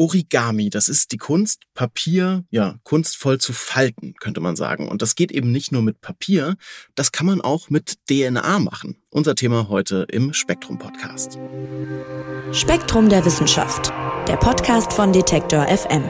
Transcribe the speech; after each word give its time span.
Origami, 0.00 0.70
das 0.70 0.88
ist 0.88 1.12
die 1.12 1.18
Kunst, 1.18 1.64
Papier, 1.74 2.44
ja, 2.48 2.76
kunstvoll 2.84 3.36
zu 3.38 3.52
falten, 3.52 4.14
könnte 4.18 4.40
man 4.40 4.56
sagen. 4.56 4.88
Und 4.88 5.02
das 5.02 5.14
geht 5.14 5.30
eben 5.30 5.52
nicht 5.52 5.72
nur 5.72 5.82
mit 5.82 6.00
Papier, 6.00 6.56
das 6.94 7.12
kann 7.12 7.26
man 7.26 7.42
auch 7.42 7.68
mit 7.68 7.98
DNA 8.08 8.60
machen. 8.60 8.96
Unser 9.10 9.34
Thema 9.34 9.68
heute 9.68 10.06
im 10.10 10.32
Spektrum 10.32 10.78
Podcast. 10.78 11.38
Spektrum 12.52 13.10
der 13.10 13.26
Wissenschaft, 13.26 13.92
der 14.26 14.38
Podcast 14.38 14.90
von 14.94 15.12
Detektor 15.12 15.66
FM. 15.66 16.08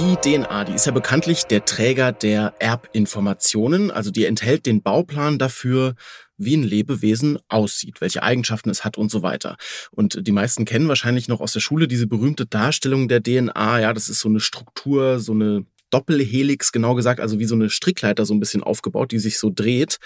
Die 0.00 0.16
DNA, 0.16 0.64
die 0.64 0.72
ist 0.72 0.86
ja 0.86 0.92
bekanntlich 0.92 1.44
der 1.44 1.66
Träger 1.66 2.10
der 2.10 2.54
Erbinformationen, 2.58 3.90
also 3.90 4.10
die 4.10 4.24
enthält 4.24 4.64
den 4.64 4.80
Bauplan 4.80 5.38
dafür, 5.38 5.94
wie 6.38 6.56
ein 6.56 6.62
Lebewesen 6.62 7.38
aussieht, 7.50 8.00
welche 8.00 8.22
Eigenschaften 8.22 8.70
es 8.70 8.82
hat 8.82 8.96
und 8.96 9.10
so 9.10 9.20
weiter. 9.20 9.58
Und 9.90 10.26
die 10.26 10.32
meisten 10.32 10.64
kennen 10.64 10.88
wahrscheinlich 10.88 11.28
noch 11.28 11.42
aus 11.42 11.52
der 11.52 11.60
Schule 11.60 11.86
diese 11.86 12.06
berühmte 12.06 12.46
Darstellung 12.46 13.08
der 13.08 13.22
DNA. 13.22 13.80
Ja, 13.80 13.92
das 13.92 14.08
ist 14.08 14.20
so 14.20 14.30
eine 14.30 14.40
Struktur, 14.40 15.20
so 15.20 15.32
eine 15.32 15.66
Doppelhelix, 15.90 16.72
genau 16.72 16.94
gesagt, 16.94 17.20
also 17.20 17.38
wie 17.38 17.44
so 17.44 17.54
eine 17.54 17.70
Strickleiter 17.70 18.24
so 18.24 18.34
ein 18.34 18.40
bisschen 18.40 18.62
aufgebaut, 18.62 19.12
die 19.12 19.18
sich 19.18 19.38
so 19.38 19.50
dreht. 19.54 19.98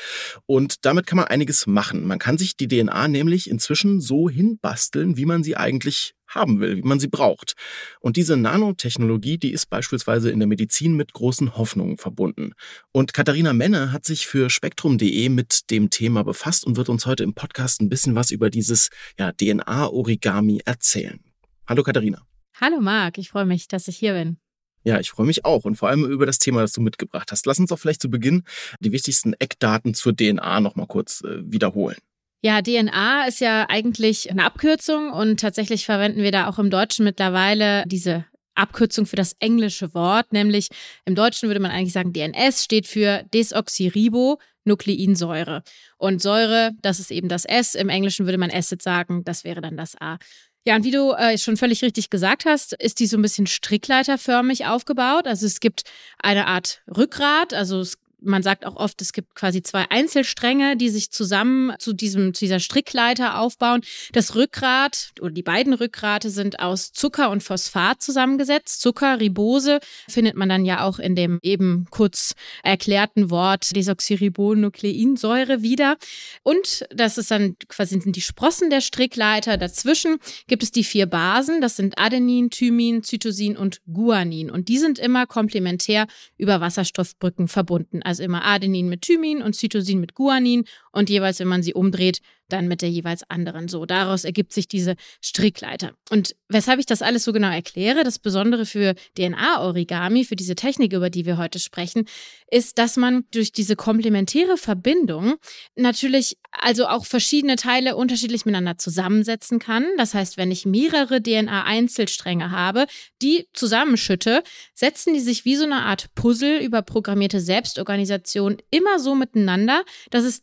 Und 0.47 0.84
damit 0.84 1.06
kann 1.06 1.16
man 1.16 1.27
einiges 1.27 1.66
machen. 1.66 2.06
Man 2.06 2.19
kann 2.19 2.38
sich 2.38 2.56
die 2.56 2.69
DNA 2.69 3.09
nämlich 3.09 3.48
inzwischen 3.48 4.01
so 4.01 4.28
hinbasteln, 4.28 5.16
wie 5.16 5.27
man 5.27 5.42
sie 5.42 5.56
eigentlich 5.56 6.15
haben 6.27 6.61
will, 6.61 6.77
wie 6.77 6.83
man 6.83 7.01
sie 7.01 7.09
braucht. 7.09 7.55
Und 8.01 8.16
diese 8.16 8.37
Nanotechnologie, 8.37 9.39
die 9.39 9.53
ist 9.53 9.70
beispielsweise 9.70 10.31
in 10.31 10.39
der 10.39 10.48
Medizin 10.48 10.94
mit 10.94 11.12
großen 11.12 11.56
Hoffnungen 11.56 11.98
verbunden. 11.98 12.53
Und 12.92 13.14
Katharina 13.14 13.53
Menne 13.53 13.92
hat 13.92 14.05
sich 14.05 14.27
für 14.27 14.50
spektrum.de 14.50 15.28
mit 15.28 15.70
dem 15.70 15.91
Thema 15.91 16.25
befasst 16.25 16.66
und 16.66 16.77
wird 16.77 16.89
uns 16.89 17.06
heute 17.06 17.22
im 17.22 17.34
Podcast 17.34 17.81
ein 17.81 17.89
bisschen 17.89 18.14
was 18.14 18.31
über 18.31 18.50
dieses 18.50 18.91
ja, 19.19 19.33
DNA-Origami 19.33 20.62
erzählen. 20.64 21.20
Hallo 21.66 21.83
Katharina. 21.83 22.22
Hallo 22.61 22.81
Marc, 22.81 23.19
ich 23.19 23.31
freue 23.31 23.47
mich, 23.47 23.69
dass 23.69 23.89
ich 23.89 23.97
hier 23.97 24.14
bin. 24.14 24.39
Ja, 24.85 25.01
ich 25.01 25.11
freue 25.11 25.27
mich 25.27 25.45
auch 25.45 25.65
und 25.65 25.75
vor 25.77 25.89
allem 25.89 26.05
über 26.05 26.27
das 26.27 26.39
Thema, 26.39 26.61
das 26.61 26.73
du 26.73 26.83
mitgebracht 26.83 27.33
hast. 27.33 27.47
Lass 27.47 27.59
uns 27.59 27.71
doch 27.71 27.79
vielleicht 27.79 28.03
zu 28.03 28.11
Beginn 28.11 28.45
die 28.81 28.93
wichtigsten 28.93 29.33
Eckdaten 29.35 29.95
zur 29.95 30.15
DNA 30.15 30.61
nochmal 30.61 30.87
kurz 30.87 31.23
äh, 31.23 31.39
wiederholen. 31.43 31.97
Ja, 32.43 32.61
DNA 32.61 33.27
ist 33.27 33.41
ja 33.41 33.67
eigentlich 33.71 34.31
eine 34.31 34.45
Abkürzung 34.45 35.11
und 35.11 35.41
tatsächlich 35.41 35.87
verwenden 35.87 36.23
wir 36.23 36.31
da 36.31 36.47
auch 36.47 36.59
im 36.59 36.69
Deutschen 36.69 37.07
mittlerweile 37.07 37.85
diese 37.87 38.27
Abkürzung 38.55 39.07
für 39.07 39.17
das 39.17 39.35
englische 39.41 39.95
Wort, 39.95 40.35
nämlich 40.35 40.69
im 41.07 41.15
Deutschen 41.15 41.49
würde 41.49 41.61
man 41.61 41.71
eigentlich 41.71 41.95
sagen, 41.95 42.12
DNS 42.12 42.62
steht 42.62 42.87
für 42.87 43.25
Desoxyribonukleinsäure. 43.33 45.62
Und 45.97 46.21
Säure, 46.21 46.73
das 46.83 47.01
ist 47.01 47.11
eben 47.11 47.31
das 47.31 47.47
S. 47.47 47.75
Im 47.75 47.89
Englischen 47.89 48.27
würde 48.27 48.37
man 48.39 48.51
Acid 48.51 48.83
sagen, 48.83 49.25
das 49.25 49.45
wäre 49.45 49.62
dann 49.62 49.79
das 49.79 49.99
A. 50.01 50.19
Ja, 50.67 50.77
und 50.77 50.84
wie 50.84 50.91
du 50.91 51.12
äh, 51.12 51.37
schon 51.37 51.59
völlig 51.59 51.83
richtig 51.83 52.09
gesagt 52.09 52.47
hast, 52.47 52.73
ist 52.73 52.98
die 52.98 53.07
so 53.07 53.19
ein 53.19 53.23
bisschen 53.23 53.47
strickleiterförmig 53.47 54.65
aufgebaut. 54.65 55.27
Also 55.27 55.45
es 55.47 55.61
gibt 55.61 55.84
eine 56.19 56.47
Art 56.47 56.81
Rückgrat, 56.89 57.53
also 57.53 57.81
es 57.81 57.98
man 58.25 58.42
sagt 58.42 58.67
auch 58.67 58.77
oft, 58.77 59.00
es 59.00 59.12
gibt 59.12 59.34
quasi 59.34 59.62
zwei 59.62 59.86
Einzelstränge, 59.91 60.77
die 60.77 60.91
sich 60.91 61.11
zusammen 61.11 61.72
zu 61.78 61.92
diesem, 61.92 62.34
zu 62.34 62.44
dieser 62.44 62.61
Strickleiter 62.61 63.39
aufbauen. 63.39 63.83
Das 64.12 64.34
Rückgrat 64.34 65.12
oder 65.20 65.33
die 65.33 65.42
beiden 65.42 65.75
Rückgrate 65.75 66.31
sind 66.31 66.61
aus 66.61 66.92
Zucker 66.92 67.31
und 67.31 67.42
Phosphat 67.42 68.03
zusammengesetzt. 68.03 68.81
Zucker, 68.81 69.20
Ribose, 69.20 69.81
findet 70.08 70.36
man 70.36 70.48
dann 70.48 70.64
ja 70.64 70.84
auch 70.84 70.98
in 70.98 71.14
dem 71.14 71.39
eben 71.42 71.86
kurz 71.91 72.34
erklärten 72.62 73.31
Wort 73.31 73.75
Desoxyribonukleinsäure 73.75 75.62
wieder. 75.62 75.97
Und 76.43 76.84
das 76.91 77.19
ist 77.19 77.31
dann 77.31 77.56
quasi 77.69 78.00
sind 78.00 78.16
die 78.16 78.20
Sprossen 78.20 78.70
der 78.70 78.81
Strickleiter. 78.81 79.56
Dazwischen 79.56 80.19
gibt 80.47 80.62
es 80.62 80.70
die 80.70 80.84
vier 80.84 81.06
Basen. 81.06 81.60
Das 81.60 81.76
sind 81.76 81.99
Adenin, 81.99 82.50
Thymin, 82.50 83.03
Zytosin 83.03 83.56
und 83.56 83.81
Guanin. 83.93 84.50
Und 84.50 84.69
die 84.69 84.78
sind 84.78 84.99
immer 84.99 85.26
komplementär 85.26 86.06
über 86.37 86.60
Wasserstoffbrücken 86.60 87.49
verbunden. 87.49 88.03
Also 88.03 88.13
also 88.14 88.22
immer 88.22 88.44
Adenin 88.44 88.88
mit 88.88 89.02
Thymin 89.02 89.42
und 89.42 89.56
Cytosin 89.56 90.00
mit 90.00 90.14
Guanin. 90.14 90.64
Und 90.92 91.10
jeweils, 91.10 91.41
wenn 91.41 91.48
man 91.48 91.62
sie 91.62 91.75
umdreht, 91.75 92.20
dann 92.54 92.69
mit 92.69 92.82
der 92.82 92.91
jeweils 92.91 93.28
anderen. 93.28 93.69
So, 93.69 93.84
daraus 93.87 94.25
ergibt 94.25 94.53
sich 94.53 94.69
diese 94.69 94.94
Strickleiter. 95.22 95.92
Und 96.10 96.34
weshalb 96.48 96.78
ich 96.78 96.87
das 96.87 97.03
alles 97.03 97.25
so 97.25 97.32
genau 97.32 97.50
erkläre, 97.50 98.04
das 98.04 98.19
Besondere 98.19 98.65
für 98.66 98.94
DNA-Origami, 99.19 100.25
für 100.25 100.37
diese 100.37 100.54
Technik, 100.54 100.93
über 100.93 101.10
die 101.10 101.26
wir 101.26 101.37
heute 101.37 101.59
sprechen, 101.59 102.06
ist, 102.50 102.78
dass 102.78 102.97
man 102.97 103.25
durch 103.32 103.53
diese 103.53 103.76
komplementäre 103.76 104.56
Verbindung 104.56 105.34
natürlich 105.75 106.38
also 106.53 106.87
auch 106.87 107.04
verschiedene 107.04 107.56
Teile 107.56 107.97
unterschiedlich 107.97 108.44
miteinander 108.44 108.78
zusammensetzen 108.78 109.59
kann. 109.59 109.84
Das 109.98 110.14
heißt, 110.14 110.37
wenn 110.37 110.50
ich 110.50 110.64
mehrere 110.64 111.20
DNA-Einzelstränge 111.20 112.50
habe, 112.50 112.87
die 113.20 113.48
zusammenschütte, 113.53 114.43
setzen 114.75 115.14
die 115.14 115.20
sich 115.20 115.44
wie 115.44 115.56
so 115.56 115.64
eine 115.64 115.82
Art 115.82 116.14
Puzzle 116.14 116.60
über 116.60 116.82
programmierte 116.82 117.41
Selbstorganisation 117.41 118.59
immer 118.70 118.98
so 118.98 119.14
miteinander, 119.14 119.82
dass 120.10 120.25
es 120.25 120.43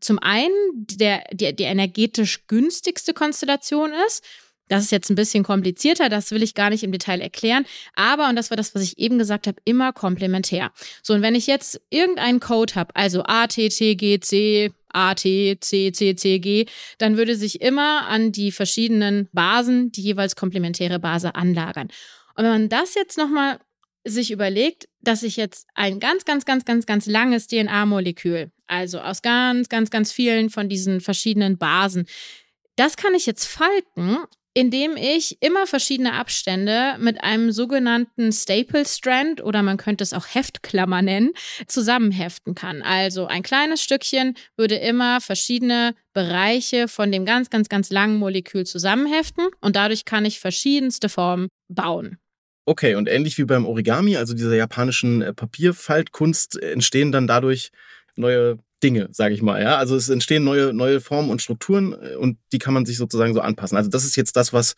zum 0.00 0.18
einen 0.18 0.52
der, 0.74 1.24
die, 1.32 1.54
die 1.54 1.64
energetisch 1.64 2.46
günstigste 2.46 3.14
Konstellation 3.14 3.92
ist. 4.06 4.24
Das 4.68 4.84
ist 4.84 4.92
jetzt 4.92 5.08
ein 5.08 5.14
bisschen 5.14 5.44
komplizierter, 5.44 6.10
das 6.10 6.30
will 6.30 6.42
ich 6.42 6.54
gar 6.54 6.68
nicht 6.68 6.84
im 6.84 6.92
Detail 6.92 7.22
erklären. 7.22 7.64
Aber, 7.94 8.28
und 8.28 8.36
das 8.36 8.50
war 8.50 8.56
das, 8.56 8.74
was 8.74 8.82
ich 8.82 8.98
eben 8.98 9.18
gesagt 9.18 9.46
habe, 9.46 9.56
immer 9.64 9.94
komplementär. 9.94 10.72
So, 11.02 11.14
und 11.14 11.22
wenn 11.22 11.34
ich 11.34 11.46
jetzt 11.46 11.80
irgendeinen 11.88 12.38
Code 12.38 12.74
habe, 12.74 12.94
also 12.94 13.22
A, 13.24 13.46
T, 13.46 13.70
T, 13.70 13.94
G, 13.94 14.20
C, 14.20 14.70
A, 14.90 15.14
T, 15.14 15.56
C, 15.60 15.92
C, 15.92 16.14
C, 16.16 16.38
G, 16.38 16.66
dann 16.98 17.16
würde 17.16 17.34
sich 17.34 17.60
immer 17.62 18.06
an 18.08 18.30
die 18.30 18.52
verschiedenen 18.52 19.28
Basen 19.32 19.90
die 19.90 20.02
jeweils 20.02 20.36
komplementäre 20.36 20.98
Base 20.98 21.34
anlagern. 21.34 21.88
Und 22.36 22.44
wenn 22.44 22.52
man 22.52 22.68
das 22.68 22.94
jetzt 22.94 23.16
nochmal 23.18 23.58
sich 24.10 24.30
überlegt, 24.30 24.88
dass 25.00 25.22
ich 25.22 25.36
jetzt 25.36 25.66
ein 25.74 26.00
ganz, 26.00 26.24
ganz, 26.24 26.44
ganz, 26.44 26.64
ganz, 26.64 26.86
ganz 26.86 27.06
langes 27.06 27.46
DNA-Molekül, 27.46 28.50
also 28.66 29.00
aus 29.00 29.22
ganz, 29.22 29.68
ganz, 29.68 29.90
ganz 29.90 30.12
vielen 30.12 30.50
von 30.50 30.68
diesen 30.68 31.00
verschiedenen 31.00 31.58
Basen, 31.58 32.06
das 32.76 32.96
kann 32.96 33.14
ich 33.14 33.26
jetzt 33.26 33.44
falten, 33.44 34.18
indem 34.54 34.96
ich 34.96 35.40
immer 35.40 35.66
verschiedene 35.66 36.14
Abstände 36.14 36.96
mit 36.98 37.22
einem 37.22 37.52
sogenannten 37.52 38.32
Staple 38.32 38.84
Strand 38.84 39.42
oder 39.42 39.62
man 39.62 39.76
könnte 39.76 40.02
es 40.02 40.12
auch 40.12 40.26
Heftklammer 40.26 41.00
nennen, 41.00 41.30
zusammenheften 41.66 42.54
kann. 42.54 42.82
Also 42.82 43.26
ein 43.26 43.42
kleines 43.42 43.82
Stückchen 43.82 44.34
würde 44.56 44.74
immer 44.74 45.20
verschiedene 45.20 45.94
Bereiche 46.12 46.88
von 46.88 47.12
dem 47.12 47.24
ganz, 47.24 47.50
ganz, 47.50 47.68
ganz 47.68 47.90
langen 47.90 48.18
Molekül 48.18 48.66
zusammenheften 48.66 49.48
und 49.60 49.76
dadurch 49.76 50.04
kann 50.04 50.24
ich 50.24 50.40
verschiedenste 50.40 51.08
Formen 51.08 51.48
bauen. 51.68 52.18
Okay, 52.68 52.96
und 52.96 53.08
ähnlich 53.08 53.38
wie 53.38 53.46
beim 53.46 53.64
Origami, 53.64 54.18
also 54.18 54.34
dieser 54.34 54.54
japanischen 54.54 55.22
äh, 55.22 55.32
Papierfaltkunst, 55.32 56.62
entstehen 56.62 57.12
dann 57.12 57.26
dadurch 57.26 57.72
neue 58.14 58.58
Dinge, 58.82 59.08
sage 59.10 59.32
ich 59.32 59.40
mal. 59.40 59.62
Ja? 59.62 59.78
Also 59.78 59.96
es 59.96 60.10
entstehen 60.10 60.44
neue, 60.44 60.74
neue 60.74 61.00
Formen 61.00 61.30
und 61.30 61.40
Strukturen 61.40 61.94
äh, 61.94 62.16
und 62.16 62.36
die 62.52 62.58
kann 62.58 62.74
man 62.74 62.84
sich 62.84 62.98
sozusagen 62.98 63.32
so 63.32 63.40
anpassen. 63.40 63.78
Also 63.78 63.88
das 63.88 64.04
ist 64.04 64.16
jetzt 64.16 64.36
das, 64.36 64.52
was 64.52 64.74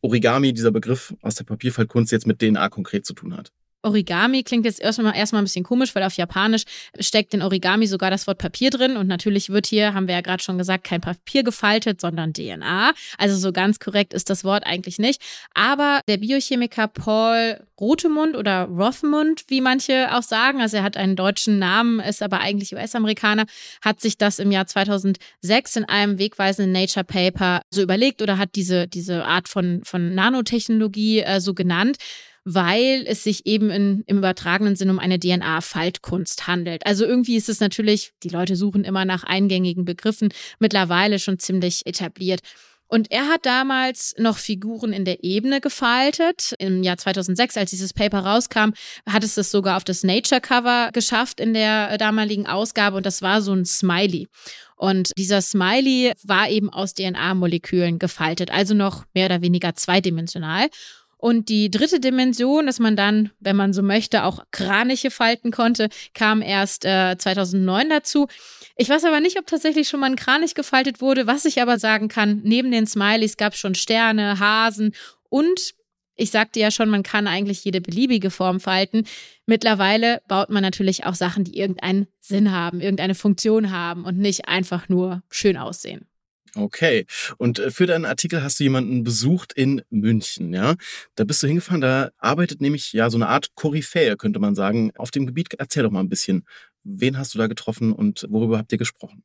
Origami, 0.00 0.54
dieser 0.54 0.70
Begriff 0.70 1.14
aus 1.20 1.34
der 1.34 1.44
Papierfaltkunst, 1.44 2.10
jetzt 2.10 2.26
mit 2.26 2.38
DNA 2.38 2.70
konkret 2.70 3.04
zu 3.04 3.12
tun 3.12 3.36
hat. 3.36 3.52
Origami 3.86 4.42
klingt 4.42 4.64
jetzt 4.64 4.80
erstmal, 4.80 5.16
erstmal 5.16 5.42
ein 5.42 5.44
bisschen 5.44 5.64
komisch, 5.64 5.94
weil 5.94 6.02
auf 6.02 6.14
Japanisch 6.14 6.64
steckt 6.98 7.32
in 7.34 7.42
Origami 7.42 7.86
sogar 7.86 8.10
das 8.10 8.26
Wort 8.26 8.38
Papier 8.38 8.70
drin. 8.70 8.96
Und 8.96 9.06
natürlich 9.06 9.48
wird 9.50 9.66
hier, 9.66 9.94
haben 9.94 10.08
wir 10.08 10.14
ja 10.14 10.20
gerade 10.20 10.42
schon 10.42 10.58
gesagt, 10.58 10.84
kein 10.84 11.00
Papier 11.00 11.42
gefaltet, 11.42 12.00
sondern 12.00 12.32
DNA. 12.32 12.92
Also 13.18 13.36
so 13.36 13.52
ganz 13.52 13.78
korrekt 13.78 14.12
ist 14.12 14.28
das 14.28 14.44
Wort 14.44 14.66
eigentlich 14.66 14.98
nicht. 14.98 15.22
Aber 15.54 16.00
der 16.08 16.18
Biochemiker 16.18 16.88
Paul 16.88 17.60
Rotemund 17.80 18.36
oder 18.36 18.64
Rothmund, 18.64 19.44
wie 19.48 19.60
manche 19.60 20.14
auch 20.14 20.22
sagen, 20.22 20.60
also 20.60 20.78
er 20.78 20.82
hat 20.82 20.96
einen 20.96 21.14
deutschen 21.14 21.58
Namen, 21.58 22.00
ist 22.00 22.22
aber 22.22 22.40
eigentlich 22.40 22.74
US-Amerikaner, 22.74 23.44
hat 23.82 24.00
sich 24.00 24.16
das 24.16 24.38
im 24.38 24.50
Jahr 24.50 24.66
2006 24.66 25.76
in 25.76 25.84
einem 25.84 26.18
wegweisenden 26.18 26.72
Nature 26.72 27.04
Paper 27.04 27.60
so 27.70 27.82
überlegt 27.82 28.22
oder 28.22 28.38
hat 28.38 28.50
diese, 28.54 28.88
diese 28.88 29.24
Art 29.24 29.48
von, 29.48 29.82
von 29.84 30.14
Nanotechnologie 30.14 31.20
äh, 31.20 31.40
so 31.40 31.52
genannt 31.54 31.98
weil 32.46 33.04
es 33.08 33.24
sich 33.24 33.44
eben 33.44 33.70
in, 33.70 34.04
im 34.06 34.18
übertragenen 34.18 34.76
Sinn 34.76 34.88
um 34.88 35.00
eine 35.00 35.18
DNA-Faltkunst 35.18 36.46
handelt. 36.46 36.86
Also 36.86 37.04
irgendwie 37.04 37.34
ist 37.34 37.48
es 37.48 37.58
natürlich, 37.58 38.12
die 38.22 38.28
Leute 38.28 38.54
suchen 38.54 38.84
immer 38.84 39.04
nach 39.04 39.24
eingängigen 39.24 39.84
Begriffen, 39.84 40.28
mittlerweile 40.60 41.18
schon 41.18 41.40
ziemlich 41.40 41.84
etabliert. 41.86 42.40
Und 42.86 43.10
er 43.10 43.26
hat 43.26 43.46
damals 43.46 44.14
noch 44.16 44.38
Figuren 44.38 44.92
in 44.92 45.04
der 45.04 45.24
Ebene 45.24 45.60
gefaltet. 45.60 46.54
Im 46.60 46.84
Jahr 46.84 46.96
2006, 46.96 47.56
als 47.56 47.70
dieses 47.70 47.92
Paper 47.92 48.20
rauskam, 48.20 48.74
hat 49.10 49.24
es 49.24 49.34
das 49.34 49.50
sogar 49.50 49.76
auf 49.76 49.82
das 49.82 50.04
Nature 50.04 50.40
Cover 50.40 50.90
geschafft 50.92 51.40
in 51.40 51.52
der 51.52 51.98
damaligen 51.98 52.46
Ausgabe 52.46 52.96
und 52.96 53.04
das 53.04 53.22
war 53.22 53.42
so 53.42 53.52
ein 53.52 53.64
Smiley. 53.64 54.28
Und 54.76 55.10
dieser 55.18 55.42
Smiley 55.42 56.12
war 56.22 56.48
eben 56.48 56.70
aus 56.70 56.94
DNA-Molekülen 56.94 57.98
gefaltet, 57.98 58.52
also 58.52 58.72
noch 58.74 59.04
mehr 59.14 59.26
oder 59.26 59.42
weniger 59.42 59.74
zweidimensional. 59.74 60.68
Und 61.18 61.48
die 61.48 61.70
dritte 61.70 61.98
Dimension, 61.98 62.66
dass 62.66 62.78
man 62.78 62.94
dann, 62.94 63.30
wenn 63.40 63.56
man 63.56 63.72
so 63.72 63.82
möchte, 63.82 64.24
auch 64.24 64.44
Kraniche 64.50 65.10
falten 65.10 65.50
konnte, 65.50 65.88
kam 66.14 66.42
erst 66.42 66.84
äh, 66.84 67.16
2009 67.16 67.88
dazu. 67.88 68.28
Ich 68.76 68.90
weiß 68.90 69.04
aber 69.04 69.20
nicht, 69.20 69.38
ob 69.38 69.46
tatsächlich 69.46 69.88
schon 69.88 70.00
mal 70.00 70.10
ein 70.10 70.16
Kranich 70.16 70.54
gefaltet 70.54 71.00
wurde. 71.00 71.26
Was 71.26 71.46
ich 71.46 71.62
aber 71.62 71.78
sagen 71.78 72.08
kann, 72.08 72.40
neben 72.44 72.70
den 72.70 72.86
Smileys 72.86 73.36
gab 73.38 73.54
es 73.54 73.58
schon 73.58 73.74
Sterne, 73.74 74.38
Hasen 74.38 74.94
und 75.30 75.74
ich 76.16 76.30
sagte 76.30 76.60
ja 76.60 76.70
schon, 76.70 76.88
man 76.88 77.02
kann 77.02 77.26
eigentlich 77.26 77.64
jede 77.64 77.80
beliebige 77.80 78.30
Form 78.30 78.58
falten. 78.58 79.06
Mittlerweile 79.44 80.22
baut 80.28 80.48
man 80.48 80.62
natürlich 80.62 81.04
auch 81.04 81.14
Sachen, 81.14 81.44
die 81.44 81.58
irgendeinen 81.58 82.06
Sinn 82.20 82.52
haben, 82.52 82.80
irgendeine 82.80 83.14
Funktion 83.14 83.70
haben 83.70 84.04
und 84.04 84.18
nicht 84.18 84.48
einfach 84.48 84.88
nur 84.88 85.22
schön 85.28 85.58
aussehen. 85.58 86.06
Okay. 86.56 87.04
Und 87.36 87.58
äh, 87.58 87.70
für 87.70 87.86
deinen 87.86 88.06
Artikel 88.06 88.42
hast 88.42 88.58
du 88.58 88.64
jemanden 88.64 89.04
besucht 89.04 89.52
in 89.52 89.82
München, 89.90 90.54
ja? 90.54 90.74
Da 91.14 91.24
bist 91.24 91.42
du 91.42 91.46
hingefahren, 91.46 91.82
da 91.82 92.10
arbeitet 92.18 92.60
nämlich 92.62 92.92
ja 92.94 93.10
so 93.10 93.18
eine 93.18 93.28
Art 93.28 93.54
Koryphäe, 93.54 94.16
könnte 94.16 94.38
man 94.38 94.54
sagen, 94.54 94.90
auf 94.96 95.10
dem 95.10 95.26
Gebiet. 95.26 95.48
Erzähl 95.58 95.82
doch 95.82 95.90
mal 95.90 96.00
ein 96.00 96.08
bisschen. 96.08 96.44
Wen 96.82 97.18
hast 97.18 97.34
du 97.34 97.38
da 97.38 97.46
getroffen 97.46 97.92
und 97.92 98.26
worüber 98.30 98.58
habt 98.58 98.72
ihr 98.72 98.78
gesprochen? 98.78 99.22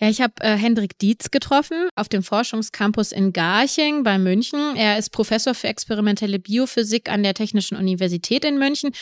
Ja, 0.00 0.08
ich 0.08 0.20
habe 0.20 0.34
äh, 0.42 0.56
Hendrik 0.56 0.96
Dietz 1.00 1.32
getroffen 1.32 1.88
auf 1.96 2.08
dem 2.08 2.22
Forschungscampus 2.22 3.10
in 3.10 3.32
Garching 3.32 4.04
bei 4.04 4.16
München. 4.16 4.76
Er 4.76 4.96
ist 4.96 5.10
Professor 5.10 5.54
für 5.54 5.66
experimentelle 5.66 6.38
Biophysik 6.38 7.10
an 7.10 7.24
der 7.24 7.34
Technischen 7.34 7.76
Universität 7.76 8.44
in 8.44 8.58
München. 8.58 8.92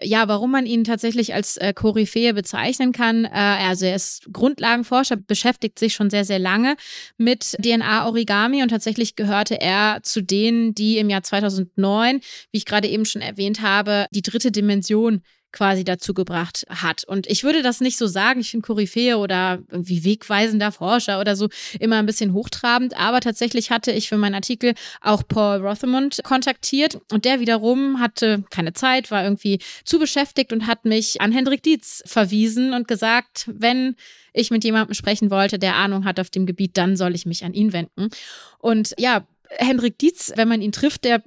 Ja, 0.00 0.28
warum 0.28 0.50
man 0.52 0.64
ihn 0.64 0.84
tatsächlich 0.84 1.34
als 1.34 1.58
äh, 1.58 1.74
Koryphäe 1.74 2.32
bezeichnen 2.32 2.92
kann, 2.92 3.26
äh, 3.26 3.28
also 3.32 3.84
er 3.84 3.96
ist 3.96 4.32
Grundlagenforscher, 4.32 5.16
beschäftigt 5.16 5.78
sich 5.78 5.92
schon 5.92 6.08
sehr, 6.08 6.24
sehr 6.24 6.38
lange 6.38 6.76
mit 7.18 7.54
DNA-Origami 7.62 8.62
und 8.62 8.70
tatsächlich 8.70 9.14
gehörte 9.14 9.60
er 9.60 9.98
zu 10.04 10.22
denen, 10.22 10.74
die 10.74 10.96
im 10.96 11.10
Jahr 11.10 11.22
2009, 11.22 12.20
wie 12.50 12.56
ich 12.56 12.64
gerade 12.64 12.88
eben 12.88 13.04
schon 13.04 13.20
erwähnt 13.20 13.60
habe, 13.60 14.06
die 14.10 14.22
dritte 14.22 14.50
Dimension 14.50 15.20
quasi 15.52 15.84
dazu 15.84 16.12
gebracht 16.12 16.66
hat. 16.68 17.04
Und 17.04 17.26
ich 17.26 17.44
würde 17.44 17.62
das 17.62 17.80
nicht 17.80 17.96
so 17.96 18.06
sagen, 18.06 18.40
ich 18.40 18.50
finde 18.50 18.66
Koryphäe 18.66 19.16
oder 19.16 19.58
irgendwie 19.70 20.04
wegweisender 20.04 20.72
Forscher 20.72 21.20
oder 21.20 21.36
so 21.36 21.48
immer 21.80 21.96
ein 21.96 22.06
bisschen 22.06 22.32
hochtrabend, 22.32 22.96
aber 22.96 23.20
tatsächlich 23.20 23.70
hatte 23.70 23.92
ich 23.92 24.08
für 24.08 24.18
meinen 24.18 24.34
Artikel 24.34 24.74
auch 25.00 25.22
Paul 25.26 25.66
Rothemund 25.66 26.20
kontaktiert 26.24 26.98
und 27.10 27.24
der 27.24 27.40
wiederum 27.40 28.00
hatte 28.00 28.44
keine 28.50 28.72
Zeit, 28.72 29.10
war 29.10 29.24
irgendwie 29.24 29.58
zu 29.84 29.98
beschäftigt 29.98 30.52
und 30.52 30.66
hat 30.66 30.84
mich 30.84 31.20
an 31.20 31.32
Hendrik 31.32 31.62
Dietz 31.62 32.02
verwiesen 32.06 32.74
und 32.74 32.86
gesagt, 32.86 33.48
wenn 33.52 33.96
ich 34.32 34.50
mit 34.50 34.64
jemandem 34.64 34.94
sprechen 34.94 35.30
wollte, 35.30 35.58
der 35.58 35.76
Ahnung 35.76 36.04
hat 36.04 36.20
auf 36.20 36.30
dem 36.30 36.46
Gebiet, 36.46 36.76
dann 36.76 36.96
soll 36.96 37.14
ich 37.14 37.24
mich 37.24 37.44
an 37.44 37.54
ihn 37.54 37.72
wenden. 37.72 38.10
Und 38.58 38.94
ja, 38.98 39.26
Hendrik 39.48 39.98
Dietz, 39.98 40.32
wenn 40.36 40.48
man 40.48 40.60
ihn 40.60 40.72
trifft, 40.72 41.04
der 41.04 41.22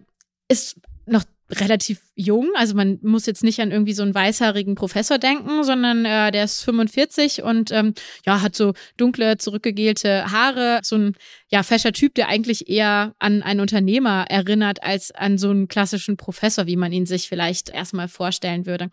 ist 0.48 0.78
noch 1.06 1.24
relativ 1.52 2.02
jung. 2.16 2.50
Also 2.56 2.76
man 2.76 3.00
muss 3.02 3.26
jetzt 3.26 3.44
nicht 3.44 3.60
an 3.60 3.72
irgendwie 3.72 3.94
so 3.94 4.04
einen 4.04 4.14
weißhaarigen 4.14 4.76
Professor 4.76 5.18
denken, 5.18 5.64
sondern 5.64 6.06
äh, 6.06 6.32
der 6.32 6.44
ist 6.44 6.64
45 6.64 7.44
und 7.44 7.72
ähm, 7.72 7.94
ja, 8.26 8.42
hat 8.42 8.56
so 8.56 8.74
dunkle, 8.98 9.38
zurückgegelte 9.38 10.32
Haare. 10.32 10.80
So 10.84 10.96
ein 10.96 11.16
ja, 11.50 11.64
fescher 11.64 11.92
Typ, 11.92 12.14
der 12.16 12.28
eigentlich 12.28 12.70
eher 12.70 13.16
an 13.20 13.42
einen 13.42 13.60
Unternehmer 13.60 14.26
erinnert 14.30 14.84
als 14.84 15.12
an 15.12 15.38
so 15.38 15.50
einen 15.50 15.68
klassischen 15.68 16.18
Professor, 16.18 16.68
wie 16.68 16.76
man 16.76 16.92
ihn 16.92 17.06
sich 17.06 17.28
vielleicht 17.28 17.70
erstmal 17.70 18.08
vorstellen 18.08 18.66
würde. 18.66 18.90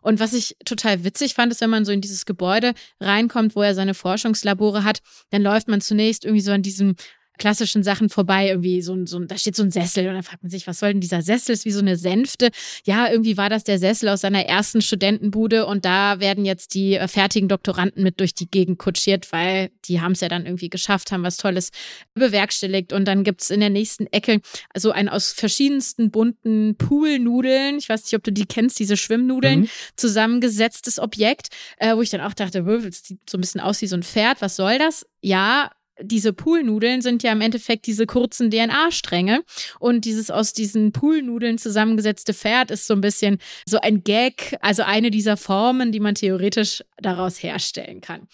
Und 0.00 0.20
was 0.20 0.32
ich 0.32 0.56
total 0.64 1.04
witzig 1.04 1.34
fand, 1.34 1.52
ist, 1.52 1.60
wenn 1.60 1.70
man 1.70 1.84
so 1.84 1.92
in 1.92 2.00
dieses 2.00 2.24
Gebäude 2.24 2.72
reinkommt, 3.00 3.56
wo 3.56 3.62
er 3.62 3.74
seine 3.74 3.94
Forschungslabore 3.94 4.84
hat, 4.84 5.00
dann 5.30 5.42
läuft 5.42 5.68
man 5.68 5.80
zunächst 5.80 6.24
irgendwie 6.24 6.40
so 6.40 6.52
an 6.52 6.62
diesem 6.62 6.94
klassischen 7.38 7.82
Sachen 7.82 8.08
vorbei. 8.08 8.48
Irgendwie 8.48 8.82
so, 8.82 9.06
so, 9.06 9.18
da 9.20 9.38
steht 9.38 9.56
so 9.56 9.62
ein 9.62 9.70
Sessel 9.70 10.08
und 10.08 10.14
dann 10.14 10.22
fragt 10.22 10.42
man 10.42 10.50
sich, 10.50 10.66
was 10.66 10.78
soll 10.78 10.92
denn 10.92 11.00
dieser 11.00 11.22
Sessel? 11.22 11.52
Ist 11.52 11.64
wie 11.64 11.70
so 11.70 11.80
eine 11.80 11.96
Sänfte. 11.96 12.50
Ja, 12.84 13.10
irgendwie 13.10 13.36
war 13.36 13.48
das 13.48 13.64
der 13.64 13.78
Sessel 13.78 14.08
aus 14.08 14.20
seiner 14.20 14.44
ersten 14.44 14.82
Studentenbude 14.82 15.66
und 15.66 15.84
da 15.84 16.20
werden 16.20 16.44
jetzt 16.44 16.74
die 16.74 16.94
äh, 16.94 17.08
fertigen 17.08 17.48
Doktoranden 17.48 18.02
mit 18.02 18.20
durch 18.20 18.34
die 18.34 18.50
Gegend 18.50 18.78
kutschiert, 18.78 19.32
weil 19.32 19.70
die 19.84 20.00
haben 20.00 20.12
es 20.12 20.20
ja 20.20 20.28
dann 20.28 20.44
irgendwie 20.44 20.68
geschafft, 20.68 21.12
haben 21.12 21.22
was 21.22 21.36
Tolles 21.36 21.70
bewerkstelligt. 22.14 22.92
Und 22.92 23.06
dann 23.06 23.24
gibt 23.24 23.42
es 23.42 23.50
in 23.50 23.60
der 23.60 23.70
nächsten 23.70 24.06
Ecke 24.08 24.40
so 24.76 24.90
ein 24.90 25.08
aus 25.08 25.32
verschiedensten 25.32 26.10
bunten 26.10 26.76
Poolnudeln, 26.76 27.78
ich 27.78 27.88
weiß 27.88 28.04
nicht, 28.04 28.14
ob 28.14 28.24
du 28.24 28.32
die 28.32 28.46
kennst, 28.46 28.78
diese 28.78 28.96
Schwimmnudeln, 28.96 29.60
mhm. 29.60 29.68
zusammengesetztes 29.96 30.98
Objekt, 30.98 31.48
äh, 31.78 31.94
wo 31.94 32.02
ich 32.02 32.10
dann 32.10 32.20
auch 32.20 32.34
dachte, 32.34 32.62
das 32.62 33.04
sieht 33.04 33.30
so 33.30 33.38
ein 33.38 33.40
bisschen 33.40 33.60
aus 33.60 33.80
wie 33.82 33.86
so 33.86 33.96
ein 33.96 34.02
Pferd, 34.02 34.40
was 34.40 34.56
soll 34.56 34.78
das? 34.78 35.06
Ja, 35.20 35.70
diese 36.00 36.32
Poolnudeln 36.32 37.02
sind 37.02 37.22
ja 37.22 37.32
im 37.32 37.40
Endeffekt 37.40 37.86
diese 37.86 38.06
kurzen 38.06 38.50
DNA-Stränge 38.50 39.42
und 39.78 40.04
dieses 40.04 40.30
aus 40.30 40.52
diesen 40.52 40.92
Poolnudeln 40.92 41.58
zusammengesetzte 41.58 42.34
Pferd 42.34 42.70
ist 42.70 42.86
so 42.86 42.94
ein 42.94 43.00
bisschen 43.00 43.38
so 43.66 43.80
ein 43.80 44.04
Gag, 44.04 44.56
also 44.60 44.82
eine 44.82 45.10
dieser 45.10 45.36
Formen, 45.36 45.92
die 45.92 46.00
man 46.00 46.14
theoretisch 46.14 46.84
daraus 46.98 47.42
herstellen 47.42 48.00
kann. 48.00 48.28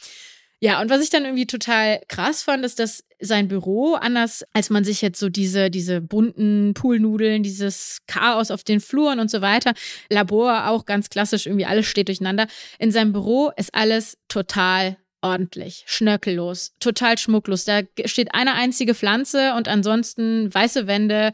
Ja, 0.60 0.80
und 0.80 0.88
was 0.88 1.02
ich 1.02 1.10
dann 1.10 1.24
irgendwie 1.24 1.46
total 1.46 2.00
krass 2.08 2.42
fand, 2.42 2.64
ist, 2.64 2.78
dass 2.78 3.04
sein 3.20 3.48
Büro, 3.48 3.94
anders 3.94 4.44
als 4.54 4.70
man 4.70 4.82
sich 4.82 5.02
jetzt 5.02 5.20
so 5.20 5.28
diese, 5.28 5.70
diese 5.70 6.00
bunten 6.00 6.72
Poolnudeln, 6.72 7.42
dieses 7.42 7.98
Chaos 8.06 8.50
auf 8.50 8.64
den 8.64 8.80
Fluren 8.80 9.20
und 9.20 9.30
so 9.30 9.42
weiter, 9.42 9.74
Labor 10.08 10.68
auch 10.68 10.86
ganz 10.86 11.10
klassisch, 11.10 11.46
irgendwie 11.46 11.66
alles 11.66 11.86
steht 11.86 12.08
durcheinander. 12.08 12.46
In 12.78 12.92
seinem 12.92 13.12
Büro 13.12 13.50
ist 13.56 13.74
alles 13.74 14.16
total 14.28 14.96
ordentlich, 15.24 15.84
schnörkellos, 15.86 16.74
total 16.80 17.16
schmucklos. 17.16 17.64
Da 17.64 17.80
steht 18.04 18.34
eine 18.34 18.54
einzige 18.54 18.94
Pflanze 18.94 19.54
und 19.54 19.68
ansonsten 19.68 20.52
weiße 20.52 20.86
Wände, 20.86 21.32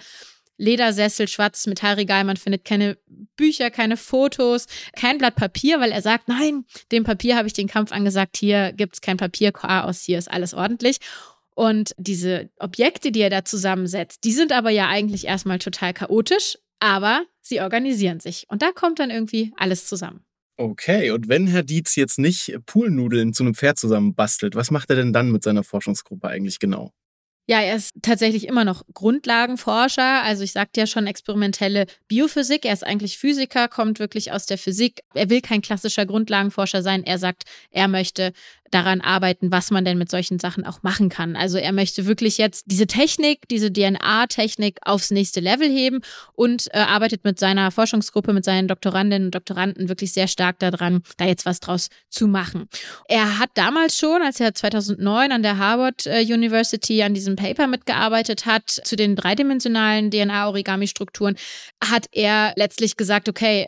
Ledersessel, 0.57 1.27
schwarzes 1.27 1.67
Metallregal. 1.67 2.23
Man 2.23 2.37
findet 2.37 2.65
keine 2.65 2.99
Bücher, 3.37 3.71
keine 3.71 3.97
Fotos, 3.97 4.67
kein 4.95 5.19
Blatt 5.19 5.35
Papier, 5.35 5.81
weil 5.81 5.91
er 5.91 6.03
sagt, 6.03 6.29
nein, 6.29 6.67
dem 6.93 7.03
Papier 7.03 7.37
habe 7.37 7.49
ich 7.49 7.55
den 7.55 7.67
Kampf 7.67 7.91
angesagt. 7.91 8.37
Hier 8.37 8.73
gibt 8.73 8.95
es 8.95 9.01
kein 9.01 9.17
Papierchaos, 9.17 10.03
hier 10.03 10.19
ist 10.19 10.31
alles 10.31 10.55
ordentlich. 10.55 10.99
Und 11.57 11.93
diese 11.99 12.49
Objekte, 12.59 13.11
die 13.11 13.23
er 13.23 13.31
da 13.31 13.45
zusammensetzt, 13.45 14.23
die 14.23 14.33
sind 14.33 14.53
aber 14.53 14.71
ja 14.71 14.89
eigentlich 14.89 15.27
erstmal 15.27 15.59
total 15.59 15.95
chaotisch, 15.95 16.59
aber 16.79 17.25
sie 17.41 17.61
organisieren 17.61 18.21
sich. 18.21 18.47
Und 18.49 18.63
da 18.63 18.71
kommt 18.71 19.01
dann 19.01 19.11
irgendwie 19.11 19.53
alles 19.57 19.87
zusammen. 19.87 20.25
Okay, 20.61 21.11
und 21.11 21.27
wenn 21.27 21.47
Herr 21.47 21.63
Dietz 21.63 21.97
jetzt 21.97 22.19
nicht 22.19 22.55
Poolnudeln 22.67 23.33
zu 23.33 23.45
einem 23.45 23.55
Pferd 23.55 23.79
zusammenbastelt, 23.79 24.55
was 24.55 24.71
macht 24.71 24.91
er 24.91 24.97
denn 24.97 25.15
dann 25.15 25.31
mit 25.31 25.43
seiner 25.43 25.65
Forschungsgruppe 25.65 26.29
eigentlich 26.29 26.59
genau? 26.59 26.93
Ja, 27.49 27.63
er 27.63 27.77
ist 27.77 27.93
tatsächlich 28.03 28.47
immer 28.47 28.67
noch 28.67 28.85
Grundlagenforscher. 28.93 30.23
Also 30.23 30.45
ich 30.45 30.53
sagte 30.53 30.81
ja 30.81 30.87
schon 30.87 31.07
experimentelle 31.07 31.87
Biophysik. 32.09 32.67
Er 32.67 32.75
ist 32.75 32.87
eigentlich 32.87 33.17
Physiker, 33.17 33.69
kommt 33.69 34.01
wirklich 34.01 34.33
aus 34.33 34.45
der 34.45 34.59
Physik. 34.59 35.01
Er 35.15 35.31
will 35.31 35.41
kein 35.41 35.63
klassischer 35.63 36.05
Grundlagenforscher 36.05 36.83
sein. 36.83 37.05
Er 37.05 37.17
sagt, 37.17 37.45
er 37.71 37.89
möchte 37.89 38.35
daran 38.71 39.01
arbeiten, 39.01 39.51
was 39.51 39.71
man 39.71 39.85
denn 39.85 39.99
mit 39.99 40.11
solchen 40.11 40.39
Sachen 40.39 40.65
auch 40.65 40.83
machen 40.83 41.09
kann. 41.09 41.37
Also 41.37 41.59
er 41.59 41.73
möchte 41.73 42.07
wirklich 42.07 42.39
jetzt 42.39 42.65
diese 42.67 42.87
Technik, 42.87 43.49
diese 43.49 43.73
DNA-Technik 43.73 44.79
aufs 44.83 45.11
nächste 45.11 45.41
Level 45.41 45.69
heben 45.69 46.01
und 46.35 46.69
äh, 46.73 46.79
arbeitet 46.79 47.25
mit 47.25 47.39
seiner 47.39 47.71
Forschungsgruppe, 47.71 48.33
mit 48.33 48.45
seinen 48.45 48.69
Doktorandinnen 48.69 49.27
und 49.27 49.35
Doktoranden 49.35 49.89
wirklich 49.89 50.13
sehr 50.13 50.29
stark 50.29 50.59
daran, 50.59 51.03
da 51.17 51.25
jetzt 51.25 51.47
was 51.47 51.61
draus 51.61 51.89
zu 52.09 52.29
machen. 52.29 52.69
Er 53.09 53.39
hat 53.39 53.51
damals 53.55 53.99
schon, 53.99 54.23
als 54.23 54.41
er 54.41 54.55
2009 54.55 55.33
an 55.33 55.43
der 55.43 55.59
Harvard 55.59 56.07
äh, 56.07 56.23
University 56.23 57.03
an 57.03 57.15
diesem 57.15 57.37
Paper 57.37 57.67
mitgearbeitet 57.67 58.47
hat, 58.47 58.71
zu 58.71 58.97
den 58.97 59.17
dreidimensionalen 59.17 60.11
DNA-Origami-Strukturen, 60.11 61.37
hat 61.83 62.07
er 62.13 62.53
letztlich 62.57 62.97
gesagt, 62.97 63.29
okay, 63.29 63.67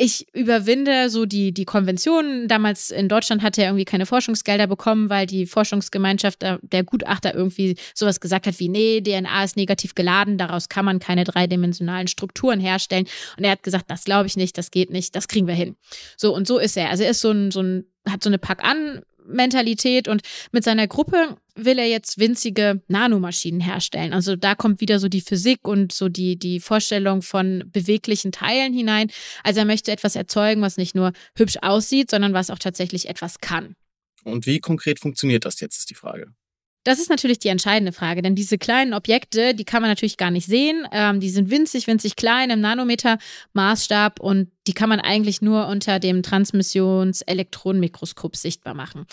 ich 0.00 0.32
überwinde 0.32 1.10
so 1.10 1.26
die, 1.26 1.52
die 1.52 1.64
Konventionen. 1.64 2.46
Damals 2.46 2.90
in 2.90 3.08
Deutschland 3.08 3.42
hatte 3.42 3.62
er 3.62 3.68
irgendwie 3.68 3.84
keine 3.84 4.06
Forschungsgelder 4.06 4.68
bekommen, 4.68 5.10
weil 5.10 5.26
die 5.26 5.44
Forschungsgemeinschaft 5.44 6.42
der 6.42 6.84
Gutachter 6.84 7.34
irgendwie 7.34 7.76
sowas 7.94 8.20
gesagt 8.20 8.46
hat 8.46 8.60
wie, 8.60 8.68
nee, 8.68 9.00
DNA 9.00 9.42
ist 9.42 9.56
negativ 9.56 9.96
geladen, 9.96 10.38
daraus 10.38 10.68
kann 10.68 10.84
man 10.84 11.00
keine 11.00 11.24
dreidimensionalen 11.24 12.06
Strukturen 12.06 12.60
herstellen. 12.60 13.08
Und 13.36 13.44
er 13.44 13.50
hat 13.50 13.64
gesagt, 13.64 13.90
das 13.90 14.04
glaube 14.04 14.28
ich 14.28 14.36
nicht, 14.36 14.56
das 14.56 14.70
geht 14.70 14.90
nicht, 14.90 15.16
das 15.16 15.26
kriegen 15.26 15.48
wir 15.48 15.54
hin. 15.54 15.74
So, 16.16 16.32
und 16.32 16.46
so 16.46 16.58
ist 16.58 16.76
er. 16.76 16.90
Also 16.90 17.02
er 17.02 17.10
ist 17.10 17.20
so 17.20 17.32
ein, 17.32 17.50
so 17.50 17.60
ein, 17.60 17.84
hat 18.08 18.22
so 18.22 18.30
eine 18.30 18.38
Pack-an- 18.38 19.02
Mentalität 19.28 20.08
und 20.08 20.22
mit 20.52 20.64
seiner 20.64 20.86
Gruppe 20.86 21.36
will 21.54 21.78
er 21.78 21.88
jetzt 21.88 22.18
winzige 22.18 22.82
Nanomaschinen 22.88 23.60
herstellen. 23.60 24.12
Also 24.12 24.36
da 24.36 24.54
kommt 24.54 24.80
wieder 24.80 24.98
so 24.98 25.08
die 25.08 25.20
Physik 25.20 25.66
und 25.66 25.92
so 25.92 26.08
die, 26.08 26.38
die 26.38 26.60
Vorstellung 26.60 27.22
von 27.22 27.64
beweglichen 27.66 28.32
Teilen 28.32 28.72
hinein. 28.72 29.10
Also 29.42 29.60
er 29.60 29.66
möchte 29.66 29.92
etwas 29.92 30.16
erzeugen, 30.16 30.62
was 30.62 30.76
nicht 30.76 30.94
nur 30.94 31.12
hübsch 31.36 31.56
aussieht, 31.62 32.10
sondern 32.10 32.32
was 32.32 32.50
auch 32.50 32.58
tatsächlich 32.58 33.08
etwas 33.08 33.40
kann. 33.40 33.74
Und 34.24 34.46
wie 34.46 34.60
konkret 34.60 35.00
funktioniert 35.00 35.44
das 35.44 35.60
jetzt, 35.60 35.78
ist 35.78 35.90
die 35.90 35.94
Frage. 35.94 36.32
Das 36.84 36.98
ist 36.98 37.10
natürlich 37.10 37.38
die 37.38 37.48
entscheidende 37.48 37.92
Frage, 37.92 38.22
denn 38.22 38.34
diese 38.34 38.56
kleinen 38.56 38.94
Objekte, 38.94 39.54
die 39.54 39.64
kann 39.64 39.82
man 39.82 39.90
natürlich 39.90 40.16
gar 40.16 40.30
nicht 40.30 40.46
sehen. 40.46 40.86
Ähm, 40.92 41.20
die 41.20 41.28
sind 41.28 41.50
winzig, 41.50 41.86
winzig 41.86 42.16
klein 42.16 42.48
im 42.50 42.60
Nanometer-Maßstab 42.60 44.20
und 44.20 44.50
die 44.66 44.72
kann 44.72 44.88
man 44.88 45.00
eigentlich 45.00 45.42
nur 45.42 45.66
unter 45.66 45.98
dem 45.98 46.22
Transmissions-Elektronenmikroskop 46.22 48.36
sichtbar 48.36 48.74
machen. 48.74 49.06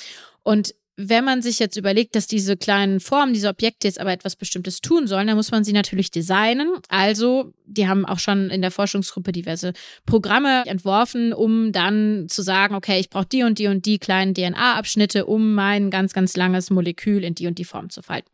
Und 0.43 0.75
wenn 0.97 1.25
man 1.25 1.41
sich 1.41 1.59
jetzt 1.59 1.75
überlegt, 1.75 2.15
dass 2.15 2.27
diese 2.27 2.55
kleinen 2.55 2.99
Formen, 2.99 3.33
diese 3.33 3.49
Objekte 3.49 3.87
jetzt 3.87 3.99
aber 3.99 4.13
etwas 4.13 4.35
Bestimmtes 4.35 4.79
tun 4.79 5.07
sollen, 5.07 5.27
dann 5.27 5.35
muss 5.35 5.51
man 5.51 5.63
sie 5.63 5.73
natürlich 5.73 6.09
designen. 6.09 6.69
Also, 6.87 7.51
die 7.65 7.87
haben 7.87 8.05
auch 8.05 8.19
schon 8.19 8.49
in 8.49 8.61
der 8.61 8.71
Forschungsgruppe 8.71 9.31
diverse 9.31 9.73
Programme 10.05 10.63
entworfen, 10.65 11.33
um 11.33 11.71
dann 11.71 12.27
zu 12.29 12.41
sagen, 12.41 12.75
okay, 12.75 12.99
ich 12.99 13.09
brauche 13.09 13.25
die 13.25 13.43
und 13.43 13.59
die 13.59 13.67
und 13.67 13.85
die 13.85 13.99
kleinen 13.99 14.33
DNA-Abschnitte, 14.33 15.25
um 15.25 15.53
mein 15.53 15.89
ganz, 15.89 16.13
ganz 16.13 16.37
langes 16.37 16.69
Molekül 16.69 17.23
in 17.23 17.35
die 17.35 17.47
und 17.47 17.57
die 17.57 17.65
Form 17.65 17.89
zu 17.89 18.01
falten. 18.01 18.29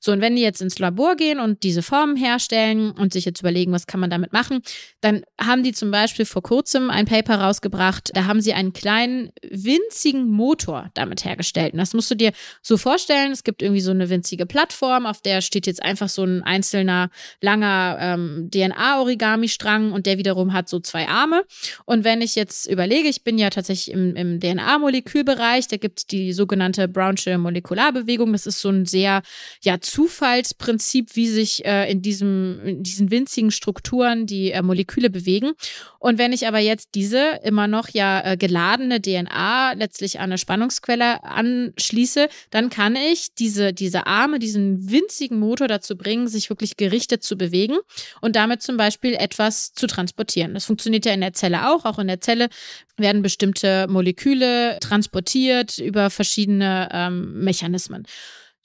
So, 0.00 0.12
und 0.12 0.20
wenn 0.20 0.36
die 0.36 0.42
jetzt 0.42 0.60
ins 0.60 0.78
Labor 0.78 1.16
gehen 1.16 1.40
und 1.40 1.62
diese 1.62 1.82
Formen 1.82 2.16
herstellen 2.16 2.90
und 2.92 3.12
sich 3.12 3.24
jetzt 3.24 3.40
überlegen, 3.40 3.72
was 3.72 3.86
kann 3.86 4.00
man 4.00 4.10
damit 4.10 4.32
machen, 4.32 4.60
dann 5.00 5.22
haben 5.40 5.62
die 5.62 5.72
zum 5.72 5.90
Beispiel 5.90 6.24
vor 6.24 6.42
kurzem 6.42 6.90
ein 6.90 7.06
Paper 7.06 7.36
rausgebracht, 7.40 8.10
da 8.14 8.26
haben 8.26 8.40
sie 8.40 8.52
einen 8.52 8.72
kleinen, 8.72 9.30
winzigen 9.42 10.28
Motor 10.28 10.90
damit 10.94 11.24
hergestellt. 11.24 11.72
Und 11.72 11.78
das 11.78 11.94
musst 11.94 12.10
du 12.10 12.14
dir 12.14 12.32
so 12.62 12.76
vorstellen, 12.76 13.32
es 13.32 13.44
gibt 13.44 13.62
irgendwie 13.62 13.80
so 13.80 13.90
eine 13.90 14.08
winzige 14.08 14.46
Plattform, 14.46 15.06
auf 15.06 15.20
der 15.20 15.40
steht 15.40 15.66
jetzt 15.66 15.82
einfach 15.82 16.08
so 16.08 16.24
ein 16.24 16.42
einzelner, 16.42 17.10
langer 17.40 17.98
ähm, 18.00 18.50
DNA-Origami-Strang 18.52 19.92
und 19.92 20.06
der 20.06 20.18
wiederum 20.18 20.52
hat 20.52 20.68
so 20.68 20.80
zwei 20.80 21.08
Arme. 21.08 21.44
Und 21.84 22.04
wenn 22.04 22.20
ich 22.20 22.34
jetzt 22.34 22.66
überlege, 22.66 23.08
ich 23.08 23.24
bin 23.24 23.38
ja 23.38 23.50
tatsächlich 23.50 23.94
im, 23.94 24.16
im 24.16 24.40
DNA-Molekülbereich, 24.40 25.68
da 25.68 25.76
gibt 25.76 26.00
es 26.00 26.06
die 26.06 26.32
sogenannte 26.32 26.88
Brownsche 26.88 27.38
Molekularbewegung, 27.38 28.32
das 28.32 28.46
ist 28.46 28.60
so 28.60 28.70
ein 28.70 28.86
sehr 28.86 29.22
ja, 29.62 29.80
Zufallsprinzip, 29.80 31.16
wie 31.16 31.28
sich 31.28 31.64
äh, 31.64 31.90
in, 31.90 32.02
diesem, 32.02 32.60
in 32.64 32.82
diesen 32.82 33.10
winzigen 33.10 33.50
Strukturen 33.50 34.26
die 34.26 34.52
äh, 34.52 34.62
Moleküle 34.62 35.10
bewegen. 35.10 35.52
Und 35.98 36.18
wenn 36.18 36.32
ich 36.32 36.46
aber 36.46 36.58
jetzt 36.58 36.90
diese 36.94 37.40
immer 37.42 37.66
noch 37.66 37.88
ja 37.88 38.24
äh, 38.24 38.36
geladene 38.36 39.00
DNA 39.00 39.72
letztlich 39.72 40.20
an 40.20 40.30
eine 40.30 40.38
Spannungsquelle 40.38 41.24
anschließe, 41.24 42.28
dann 42.50 42.70
kann 42.70 42.96
ich 42.96 43.34
diese, 43.34 43.72
diese 43.72 44.06
Arme, 44.06 44.38
diesen 44.38 44.90
winzigen 44.90 45.38
Motor 45.38 45.68
dazu 45.68 45.96
bringen, 45.96 46.28
sich 46.28 46.50
wirklich 46.50 46.76
gerichtet 46.76 47.22
zu 47.22 47.36
bewegen 47.36 47.76
und 48.20 48.36
damit 48.36 48.62
zum 48.62 48.76
Beispiel 48.76 49.14
etwas 49.14 49.72
zu 49.72 49.86
transportieren. 49.86 50.54
Das 50.54 50.66
funktioniert 50.66 51.06
ja 51.06 51.12
in 51.12 51.20
der 51.20 51.32
Zelle 51.32 51.70
auch. 51.70 51.84
Auch 51.84 51.98
in 51.98 52.08
der 52.08 52.20
Zelle 52.20 52.48
werden 52.96 53.22
bestimmte 53.22 53.86
Moleküle 53.88 54.78
transportiert 54.80 55.78
über 55.78 56.10
verschiedene 56.10 56.88
ähm, 56.92 57.42
Mechanismen. 57.42 58.06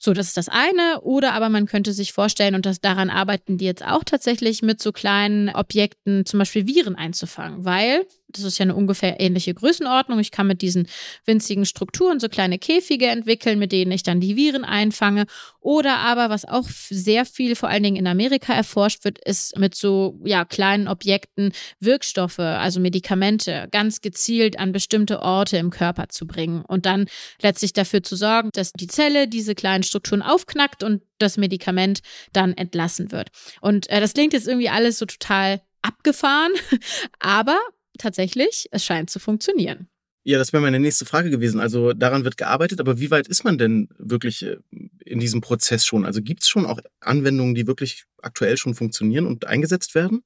So, 0.04 0.12
das 0.12 0.28
ist 0.28 0.36
das 0.36 0.50
eine. 0.50 1.00
Oder 1.00 1.32
aber 1.32 1.48
man 1.48 1.64
könnte 1.64 1.94
sich 1.94 2.12
vorstellen, 2.12 2.54
und 2.54 2.66
das, 2.66 2.82
daran 2.82 3.08
arbeiten 3.08 3.56
die 3.56 3.64
jetzt 3.64 3.82
auch 3.82 4.04
tatsächlich, 4.04 4.60
mit 4.60 4.82
so 4.82 4.92
kleinen 4.92 5.48
Objekten 5.48 6.26
zum 6.26 6.40
Beispiel 6.40 6.66
Viren 6.66 6.94
einzufangen, 6.94 7.64
weil 7.64 8.04
das 8.36 8.44
ist 8.44 8.58
ja 8.58 8.64
eine 8.64 8.74
ungefähr 8.74 9.20
ähnliche 9.20 9.54
Größenordnung. 9.54 10.18
Ich 10.18 10.30
kann 10.30 10.46
mit 10.46 10.62
diesen 10.62 10.88
winzigen 11.24 11.66
Strukturen 11.66 12.20
so 12.20 12.28
kleine 12.28 12.58
Käfige 12.58 13.06
entwickeln, 13.06 13.58
mit 13.58 13.72
denen 13.72 13.92
ich 13.92 14.02
dann 14.02 14.20
die 14.20 14.36
Viren 14.36 14.64
einfange. 14.64 15.24
Oder 15.60 15.98
aber, 15.98 16.28
was 16.28 16.44
auch 16.44 16.68
sehr 16.68 17.24
viel, 17.24 17.56
vor 17.56 17.68
allen 17.68 17.82
Dingen 17.82 17.96
in 17.96 18.06
Amerika 18.06 18.52
erforscht 18.52 19.04
wird, 19.04 19.18
ist 19.24 19.58
mit 19.58 19.74
so 19.74 20.20
ja, 20.24 20.44
kleinen 20.44 20.88
Objekten 20.88 21.52
Wirkstoffe, 21.80 22.38
also 22.38 22.80
Medikamente, 22.80 23.68
ganz 23.70 24.00
gezielt 24.00 24.58
an 24.58 24.72
bestimmte 24.72 25.22
Orte 25.22 25.56
im 25.56 25.70
Körper 25.70 26.08
zu 26.08 26.26
bringen 26.26 26.64
und 26.66 26.84
dann 26.84 27.06
letztlich 27.40 27.72
dafür 27.72 28.02
zu 28.02 28.16
sorgen, 28.16 28.50
dass 28.52 28.72
die 28.72 28.88
Zelle 28.88 29.28
diese 29.28 29.54
kleinen 29.54 29.84
Strukturen 29.84 30.22
aufknackt 30.22 30.82
und 30.82 31.02
das 31.18 31.36
Medikament 31.36 32.00
dann 32.32 32.52
entlassen 32.54 33.12
wird. 33.12 33.30
Und 33.60 33.88
äh, 33.88 34.00
das 34.00 34.12
klingt 34.12 34.32
jetzt 34.32 34.48
irgendwie 34.48 34.68
alles 34.68 34.98
so 34.98 35.06
total 35.06 35.62
abgefahren, 35.82 36.52
aber 37.20 37.58
tatsächlich, 37.98 38.68
es 38.70 38.84
scheint 38.84 39.10
zu 39.10 39.18
funktionieren. 39.18 39.88
Ja, 40.26 40.38
das 40.38 40.54
wäre 40.54 40.62
meine 40.62 40.80
nächste 40.80 41.04
Frage 41.04 41.28
gewesen. 41.28 41.60
Also 41.60 41.92
daran 41.92 42.24
wird 42.24 42.38
gearbeitet, 42.38 42.80
aber 42.80 42.98
wie 42.98 43.10
weit 43.10 43.28
ist 43.28 43.44
man 43.44 43.58
denn 43.58 43.88
wirklich 43.98 44.42
äh, 44.42 44.56
in 45.04 45.20
diesem 45.20 45.42
Prozess 45.42 45.84
schon? 45.84 46.06
Also 46.06 46.22
gibt 46.22 46.42
es 46.42 46.48
schon 46.48 46.64
auch 46.64 46.80
Anwendungen, 47.00 47.54
die 47.54 47.66
wirklich 47.66 48.04
aktuell 48.22 48.56
schon 48.56 48.74
funktionieren 48.74 49.26
und 49.26 49.46
eingesetzt 49.46 49.94
werden? 49.94 50.22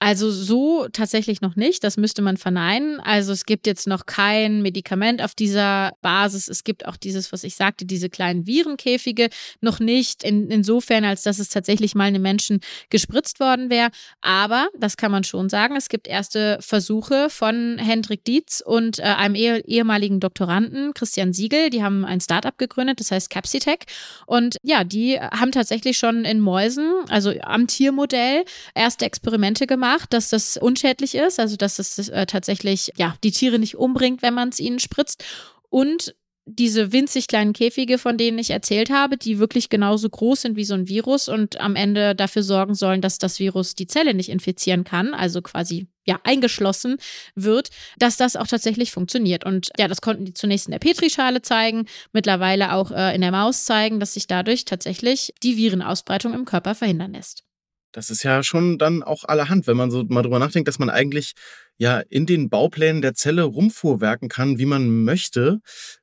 Also 0.00 0.30
so 0.30 0.86
tatsächlich 0.92 1.40
noch 1.40 1.56
nicht, 1.56 1.82
das 1.82 1.96
müsste 1.96 2.22
man 2.22 2.36
verneinen. 2.36 3.00
Also 3.00 3.32
es 3.32 3.46
gibt 3.46 3.66
jetzt 3.66 3.88
noch 3.88 4.06
kein 4.06 4.62
Medikament 4.62 5.20
auf 5.20 5.34
dieser 5.34 5.92
Basis. 6.02 6.46
Es 6.46 6.62
gibt 6.62 6.86
auch 6.86 6.96
dieses, 6.96 7.32
was 7.32 7.42
ich 7.42 7.56
sagte, 7.56 7.84
diese 7.84 8.08
kleinen 8.08 8.46
Virenkäfige 8.46 9.28
noch 9.60 9.80
nicht, 9.80 10.22
in, 10.22 10.50
insofern, 10.50 11.04
als 11.04 11.24
dass 11.24 11.40
es 11.40 11.48
tatsächlich 11.48 11.96
mal 11.96 12.04
einem 12.04 12.22
Menschen 12.22 12.60
gespritzt 12.90 13.40
worden 13.40 13.70
wäre. 13.70 13.90
Aber, 14.20 14.68
das 14.78 14.96
kann 14.96 15.10
man 15.10 15.24
schon 15.24 15.48
sagen, 15.48 15.74
es 15.74 15.88
gibt 15.88 16.06
erste 16.06 16.58
Versuche 16.60 17.28
von 17.28 17.78
Hendrik 17.78 18.24
Dietz 18.24 18.62
und 18.64 19.00
äh, 19.00 19.02
einem 19.02 19.34
eh 19.34 19.58
ehemaligen 19.66 20.20
Doktoranden, 20.20 20.94
Christian 20.94 21.32
Siegel. 21.32 21.70
Die 21.70 21.82
haben 21.82 22.04
ein 22.04 22.20
Startup 22.20 22.56
gegründet, 22.56 23.00
das 23.00 23.10
heißt 23.10 23.30
Capsitech. 23.30 23.80
Und 24.26 24.58
ja, 24.62 24.84
die 24.84 25.18
haben 25.18 25.50
tatsächlich 25.50 25.98
schon 25.98 26.24
in 26.24 26.38
Mäusen, 26.38 26.88
also 27.08 27.32
am 27.42 27.66
Tiermodell, 27.66 28.44
erste 28.76 29.04
Experimente 29.04 29.66
gemacht 29.66 29.87
gemacht, 29.88 30.12
dass 30.12 30.30
das 30.30 30.56
unschädlich 30.56 31.14
ist, 31.14 31.40
also 31.40 31.56
dass 31.56 31.78
es 31.78 32.08
äh, 32.08 32.26
tatsächlich 32.26 32.92
ja 32.96 33.14
die 33.24 33.30
Tiere 33.30 33.58
nicht 33.58 33.76
umbringt, 33.76 34.22
wenn 34.22 34.34
man 34.34 34.50
es 34.50 34.60
ihnen 34.60 34.78
spritzt. 34.78 35.24
Und 35.70 36.14
diese 36.50 36.92
winzig 36.92 37.26
kleinen 37.26 37.52
Käfige, 37.52 37.98
von 37.98 38.16
denen 38.16 38.38
ich 38.38 38.50
erzählt 38.50 38.88
habe, 38.88 39.18
die 39.18 39.38
wirklich 39.38 39.68
genauso 39.68 40.08
groß 40.08 40.42
sind 40.42 40.56
wie 40.56 40.64
so 40.64 40.72
ein 40.72 40.88
Virus 40.88 41.28
und 41.28 41.60
am 41.60 41.76
Ende 41.76 42.14
dafür 42.14 42.42
sorgen 42.42 42.74
sollen, 42.74 43.02
dass 43.02 43.18
das 43.18 43.38
Virus 43.38 43.74
die 43.74 43.86
Zelle 43.86 44.14
nicht 44.14 44.30
infizieren 44.30 44.84
kann, 44.84 45.12
also 45.12 45.42
quasi 45.42 45.88
ja 46.06 46.18
eingeschlossen 46.24 46.96
wird, 47.34 47.68
dass 47.98 48.16
das 48.16 48.34
auch 48.34 48.46
tatsächlich 48.46 48.92
funktioniert. 48.92 49.44
Und 49.44 49.68
ja, 49.78 49.88
das 49.88 50.00
konnten 50.00 50.24
die 50.24 50.32
zunächst 50.32 50.68
in 50.68 50.72
der 50.72 50.78
Petrischale 50.78 51.42
zeigen, 51.42 51.84
mittlerweile 52.12 52.72
auch 52.72 52.90
äh, 52.92 53.14
in 53.14 53.20
der 53.20 53.32
Maus 53.32 53.66
zeigen, 53.66 54.00
dass 54.00 54.14
sich 54.14 54.26
dadurch 54.26 54.64
tatsächlich 54.64 55.34
die 55.42 55.58
Virenausbreitung 55.58 56.32
im 56.32 56.46
Körper 56.46 56.74
verhindern 56.74 57.12
lässt. 57.12 57.44
Das 57.92 58.10
ist 58.10 58.22
ja 58.22 58.42
schon 58.42 58.78
dann 58.78 59.02
auch 59.02 59.24
allerhand, 59.24 59.66
wenn 59.66 59.76
man 59.76 59.90
so 59.90 60.04
mal 60.04 60.22
drüber 60.22 60.38
nachdenkt, 60.38 60.68
dass 60.68 60.78
man 60.78 60.90
eigentlich 60.90 61.32
ja 61.78 62.00
in 62.00 62.26
den 62.26 62.50
Bauplänen 62.50 63.02
der 63.02 63.14
Zelle 63.14 63.44
rumfuhrwerken 63.44 64.28
kann, 64.28 64.58
wie 64.58 64.66
man 64.66 65.04
möchte, 65.04 65.60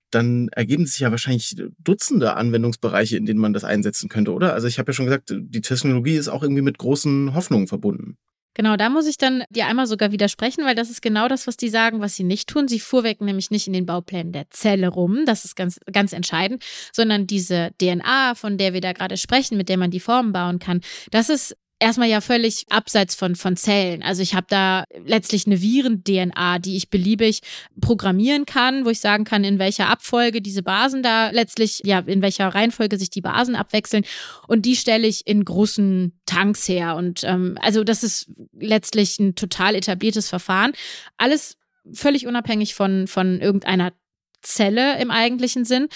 dann 0.10 0.48
ergeben 0.50 0.86
sich 0.86 1.00
ja 1.00 1.12
wahrscheinlich 1.12 1.56
Dutzende 1.77 2.36
Anwendungsbereiche, 2.36 3.18
in 3.18 3.25
denen 3.25 3.39
man 3.39 3.54
das 3.54 3.63
einsetzen 3.63 4.10
könnte, 4.10 4.32
oder? 4.32 4.54
Also 4.54 4.68
ich 4.68 4.80
habe 4.80 4.92
ja 4.92 4.94
schon 4.94 5.06
gesagt, 5.06 5.34
die 5.36 5.62
Technologie 5.62 6.15
ist 6.15 6.30
auch 6.30 6.42
irgendwie 6.42 6.62
mit 6.62 6.77
großen 6.77 7.34
Hoffnungen 7.34 7.68
verbunden. 7.68 8.18
Genau, 8.56 8.77
da 8.77 8.89
muss 8.89 9.06
ich 9.06 9.18
dann 9.18 9.44
dir 9.50 9.68
einmal 9.68 9.86
sogar 9.86 10.13
widersprechen, 10.13 10.63
weil 10.63 10.75
das 10.75 10.89
ist 10.89 11.01
genau 11.01 11.27
das, 11.27 11.46
was 11.46 11.58
die 11.58 11.68
sagen, 11.68 12.00
was 12.00 12.15
sie 12.15 12.24
nicht 12.24 12.48
tun. 12.48 12.70
Sie 12.70 12.80
fuhrwecken 12.80 13.25
nämlich 13.25 13.51
nicht 13.51 13.68
in 13.68 13.74
den 13.74 13.86
Bauplänen 13.86 14.32
der 14.32 14.50
Zelle 14.50 14.88
rum, 14.88 15.25
das 15.25 15.44
ist 15.44 15.58
ganz, 15.58 15.77
ganz 15.92 16.13
entscheidend, 16.13 16.63
sondern 16.94 17.27
diese 17.27 17.72
DNA, 17.82 18.36
von 18.36 18.58
der 18.58 18.72
wir 18.72 18.80
da 18.80 18.94
gerade 18.94 19.18
sprechen, 19.18 19.58
mit 19.58 19.68
der 19.68 19.77
man 19.77 19.92
die 19.92 20.00
Formen 20.00 20.32
bauen 20.32 20.60
kann, 20.60 20.80
das 21.12 21.27
ist 21.30 21.58
erstmal 21.79 22.10
ja 22.10 22.22
völlig 22.22 22.65
abseits 22.70 23.15
von, 23.15 23.36
von 23.36 23.58
Zellen. 23.58 24.01
Also 24.01 24.22
ich 24.22 24.34
habe 24.34 24.48
da 24.50 24.86
letztlich 25.05 25.46
eine 25.46 25.62
Viren-DNA, 25.62 26.60
die 26.60 26.77
ich 26.77 26.89
beliebig 26.89 27.41
programmieren 27.82 28.46
kann, 28.46 28.86
wo 28.86 28.89
ich 28.89 29.00
sagen 29.00 29.25
kann, 29.25 29.44
in 29.44 29.60
welcher 29.60 29.89
Abfolge 29.89 30.41
diese 30.41 30.63
Basen 30.63 31.03
da 31.03 31.32
letztlich, 31.32 31.82
ja, 31.84 32.00
in 32.00 32.22
welcher 32.22 32.48
Reihenfolge 32.48 32.98
sich 32.98 33.10
die 33.10 33.22
Basen 33.22 33.55
abwechseln. 33.55 34.05
Und 34.48 34.65
die 34.65 34.75
stelle 34.75 35.08
ich 35.08 35.27
in 35.27 35.44
großen 35.44 36.17
Tanks 36.25 36.67
her. 36.67 36.96
Und 36.96 37.24
ähm, 37.24 37.58
also 37.62 37.84
das 37.84 38.03
ist 38.03 38.32
letztlich 38.58 39.20
ein 39.20 39.36
total 39.36 39.75
etabliertes 39.75 40.29
Verfahren. 40.29 40.72
Alles 41.17 41.58
völlig 41.94 42.25
unabhängig 42.25 42.74
von, 42.74 43.08
von 43.08 43.41
irgendeiner 43.41 43.91
Zelle 44.41 45.00
im 45.00 45.12
eigentlichen 45.12 45.65
Sinn. 45.65 45.88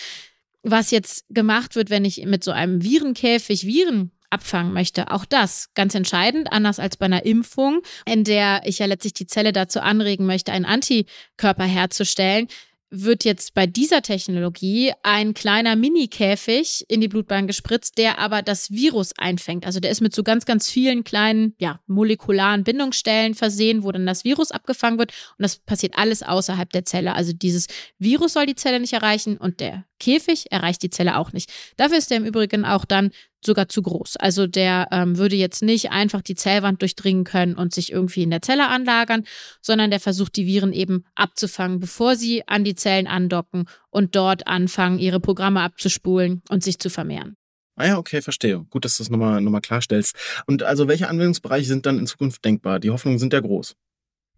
Was 0.62 0.92
jetzt 0.92 1.24
gemacht 1.30 1.76
wird, 1.76 1.90
wenn 1.90 2.04
ich 2.04 2.26
mit 2.26 2.44
so 2.44 2.52
einem 2.52 2.84
Virenkäfig 2.84 3.66
Viren 3.66 4.12
abfangen 4.30 4.74
möchte. 4.74 5.12
Auch 5.12 5.26
das 5.26 5.70
ganz 5.76 5.96
entscheidend, 5.96 6.52
anders 6.52 6.80
als 6.80 6.98
bei 6.98 7.06
einer 7.06 7.26
Impfung, 7.26 7.82
in 8.06 8.24
der 8.24 8.62
ich 8.66 8.80
ja 8.80 8.86
letztlich 8.86 9.14
die 9.14 9.28
Zelle 9.28 9.54
dazu 9.54 9.80
anregen 9.82 10.26
möchte, 10.26 10.52
einen 10.52 10.66
Antikörper 10.66 11.66
herzustellen, 11.66 12.48
wird 12.92 13.24
jetzt 13.24 13.54
bei 13.54 13.68
dieser 13.68 14.02
Technologie 14.02 14.94
ein 15.04 15.34
kleiner 15.34 15.76
Mini-Käfig 15.76 16.86
in 16.88 17.02
die 17.02 17.08
Blutbahn 17.08 17.48
gespritzt, 17.48 17.98
der 17.98 18.18
aber 18.18 18.42
das 18.42 18.72
Virus 18.72 19.14
einfängt. 19.18 19.66
Also 19.66 19.80
der 19.80 19.92
ist 19.92 20.02
mit 20.02 20.16
so 20.16 20.24
ganz, 20.24 20.46
ganz 20.46 20.70
vielen 20.70 21.04
kleinen, 21.04 21.54
ja, 21.60 21.80
molekularen 21.86 22.64
Bindungsstellen 22.64 23.36
versehen, 23.36 23.84
wo 23.84 23.92
dann 23.92 24.08
das 24.08 24.24
Virus 24.24 24.52
abgefangen 24.52 24.98
wird. 24.98 25.12
Und 25.38 25.44
das 25.44 25.58
passiert 25.58 25.98
alles 25.98 26.24
außerhalb 26.24 26.72
der 26.72 26.86
Zelle. 26.86 27.14
Also 27.14 27.32
dieses 27.32 27.68
Virus 28.00 28.34
soll 28.34 28.48
die 28.48 28.56
Zelle 28.56 28.80
nicht 28.80 28.94
erreichen 28.94 29.38
und 29.38 29.60
der 29.60 29.86
Käfig 30.00 30.52
erreicht 30.52 30.82
die 30.82 30.90
Zelle 30.90 31.18
auch 31.18 31.32
nicht. 31.32 31.52
Dafür 31.78 31.98
ist 31.98 32.10
der 32.10 32.18
im 32.18 32.26
Übrigen 32.26 32.66
auch 32.66 32.86
dann 32.86 33.12
sogar 33.46 33.70
zu 33.70 33.82
groß. 33.82 34.18
Also 34.18 34.48
der 34.48 34.88
ähm, 34.92 35.18
würde 35.18 35.36
jetzt 35.36 35.62
nicht 35.62 35.92
einfach 35.92 36.22
die 36.22 36.36
Zellwand 36.36 36.82
durchdringen 36.82 37.24
können 37.24 37.56
und 37.56 37.74
sich 37.74 37.92
irgendwie 37.92 38.24
in 38.24 38.30
der 38.30 38.42
Zelle 38.42 38.68
anlagern, 38.68 39.26
sondern 39.62 39.90
der 39.90 40.00
versucht 40.00 40.36
die 40.36 40.46
Viren 40.46 40.74
eben 40.74 41.06
abzufangen, 41.16 41.80
bevor 41.80 42.16
sie 42.16 42.48
an 42.48 42.64
die 42.64 42.76
Zellen 42.76 43.08
andocken 43.08 43.66
und 43.90 44.16
dort 44.16 44.48
anfangen, 44.48 45.00
ihre 45.00 45.20
Programme 45.20 45.62
abzuspulen 45.62 46.42
und 46.50 46.64
sich 46.64 46.80
zu 46.80 46.90
vermehren. 46.90 47.36
Ah 47.76 47.88
ja, 47.88 47.98
okay, 47.98 48.22
verstehe. 48.22 48.66
Gut, 48.70 48.84
dass 48.84 48.98
du 48.98 49.04
das 49.04 49.10
nochmal, 49.10 49.40
nochmal 49.40 49.62
klarstellst. 49.62 50.14
Und 50.46 50.64
also 50.64 50.90
welche 50.90 51.08
Anwendungsbereiche 51.08 51.66
sind 51.68 51.86
dann 51.86 51.98
in 51.98 52.08
Zukunft 52.08 52.44
denkbar? 52.44 52.80
Die 52.82 52.90
Hoffnungen 52.90 53.20
sind 53.20 53.32
ja 53.32 53.40
groß. 53.40 53.76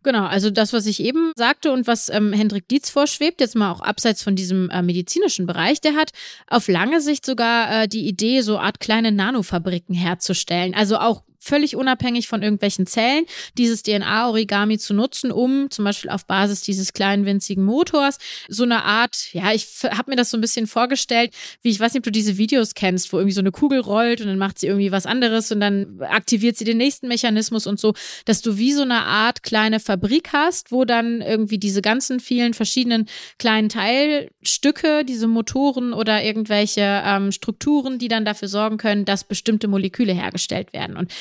Genau, 0.04 0.26
also 0.26 0.50
das, 0.50 0.74
was 0.74 0.88
ich 0.88 1.04
eben 1.04 1.32
sagte 1.36 1.72
und 1.72 1.86
was 1.86 2.10
ähm, 2.10 2.34
Hendrik 2.34 2.68
Dietz 2.68 2.90
vorschwebt, 2.90 3.40
jetzt 3.40 3.56
mal 3.56 3.72
auch 3.72 3.82
abseits 3.82 4.24
von 4.24 4.36
diesem 4.36 4.70
äh, 4.72 4.82
medizinischen 4.82 5.46
Bereich, 5.46 5.80
der 5.80 5.96
hat 5.96 6.12
auf 6.48 6.68
lange 6.68 7.02
Sicht 7.02 7.24
sogar 7.26 7.84
äh, 7.84 7.88
die 7.88 8.08
Idee, 8.08 8.42
so 8.42 8.58
Art 8.58 8.80
kleine 8.80 9.12
Nanofabriken 9.12 9.94
herzustellen. 9.94 10.74
Also 10.74 10.98
auch 10.98 11.22
völlig 11.42 11.76
unabhängig 11.76 12.28
von 12.28 12.44
irgendwelchen 12.44 12.86
Zellen, 12.86 13.26
dieses 13.58 13.84
DNA-Origami 13.84 14.78
zu 14.78 14.94
nutzen, 14.94 15.32
um 15.32 15.70
zum 15.72 15.86
Beispiel 15.86 16.12
auf 16.12 16.26
Basis 16.26 16.62
dieses 16.62 16.94
kleinen 16.94 17.26
winzigen 17.26 17.66
Motors 17.66 18.20
so 18.48 18.64
eine 18.64 18.84
Art, 18.84 19.34
ja, 19.34 19.52
ich 19.52 19.68
habe 19.84 20.12
mir 20.12 20.16
das 20.16 20.30
so 20.30 20.38
ein 20.38 20.42
bisschen 20.42 20.68
vorgestellt, 20.68 21.34
wie 21.62 21.70
ich 21.70 21.80
weiß 21.80 21.94
nicht, 21.94 22.02
ob 22.02 22.04
du 22.06 22.12
diese 22.12 22.38
Videos 22.38 22.76
kennst, 22.76 23.12
wo 23.12 23.18
irgendwie 23.18 23.34
so 23.34 23.42
eine 23.42 23.52
Kugel 23.52 23.80
rollt 23.80 24.22
und 24.22 24.28
dann 24.28 24.38
macht 24.38 24.60
sie 24.60 24.68
irgendwie 24.68 24.92
was 24.92 25.06
anderes 25.06 25.52
und 25.52 25.60
dann 25.60 26.02
aktiviert 26.02 26.58
sie 26.58 26.66
den 26.66 26.78
nächsten 26.78 27.08
Mechanismus 27.08 27.66
und 27.66 27.80
so, 27.80 27.94
dass 28.26 28.42
du 28.42 28.58
wie 28.58 28.74
so 28.74 28.84
eine 28.84 29.04
Art 29.04 29.44
kleine 29.44 29.80
Fabrik 29.80 30.34
hast, 30.34 30.72
wo 30.72 30.86
dann 30.86 31.22
irgendwie 31.22 31.58
diese 31.58 31.82
ganzen 31.82 32.20
vielen 32.20 32.54
verschiedenen 32.54 33.08
kleinen 33.40 33.70
Teilstücke, 33.70 35.04
diese 35.04 35.28
Motoren 35.28 35.94
oder 35.94 36.24
irgendwelche 36.24 37.02
ähm, 37.04 37.32
Strukturen, 37.32 37.98
die 37.98 38.08
dann 38.08 38.26
dafür 38.26 38.48
sorgen 38.48 38.78
können, 38.78 39.06
dass 39.06 39.24
bestimmte 39.24 39.68
Moleküle 39.68 40.14
hergestellt 40.14 40.74
werden. 40.74 40.98
Und 40.98 41.12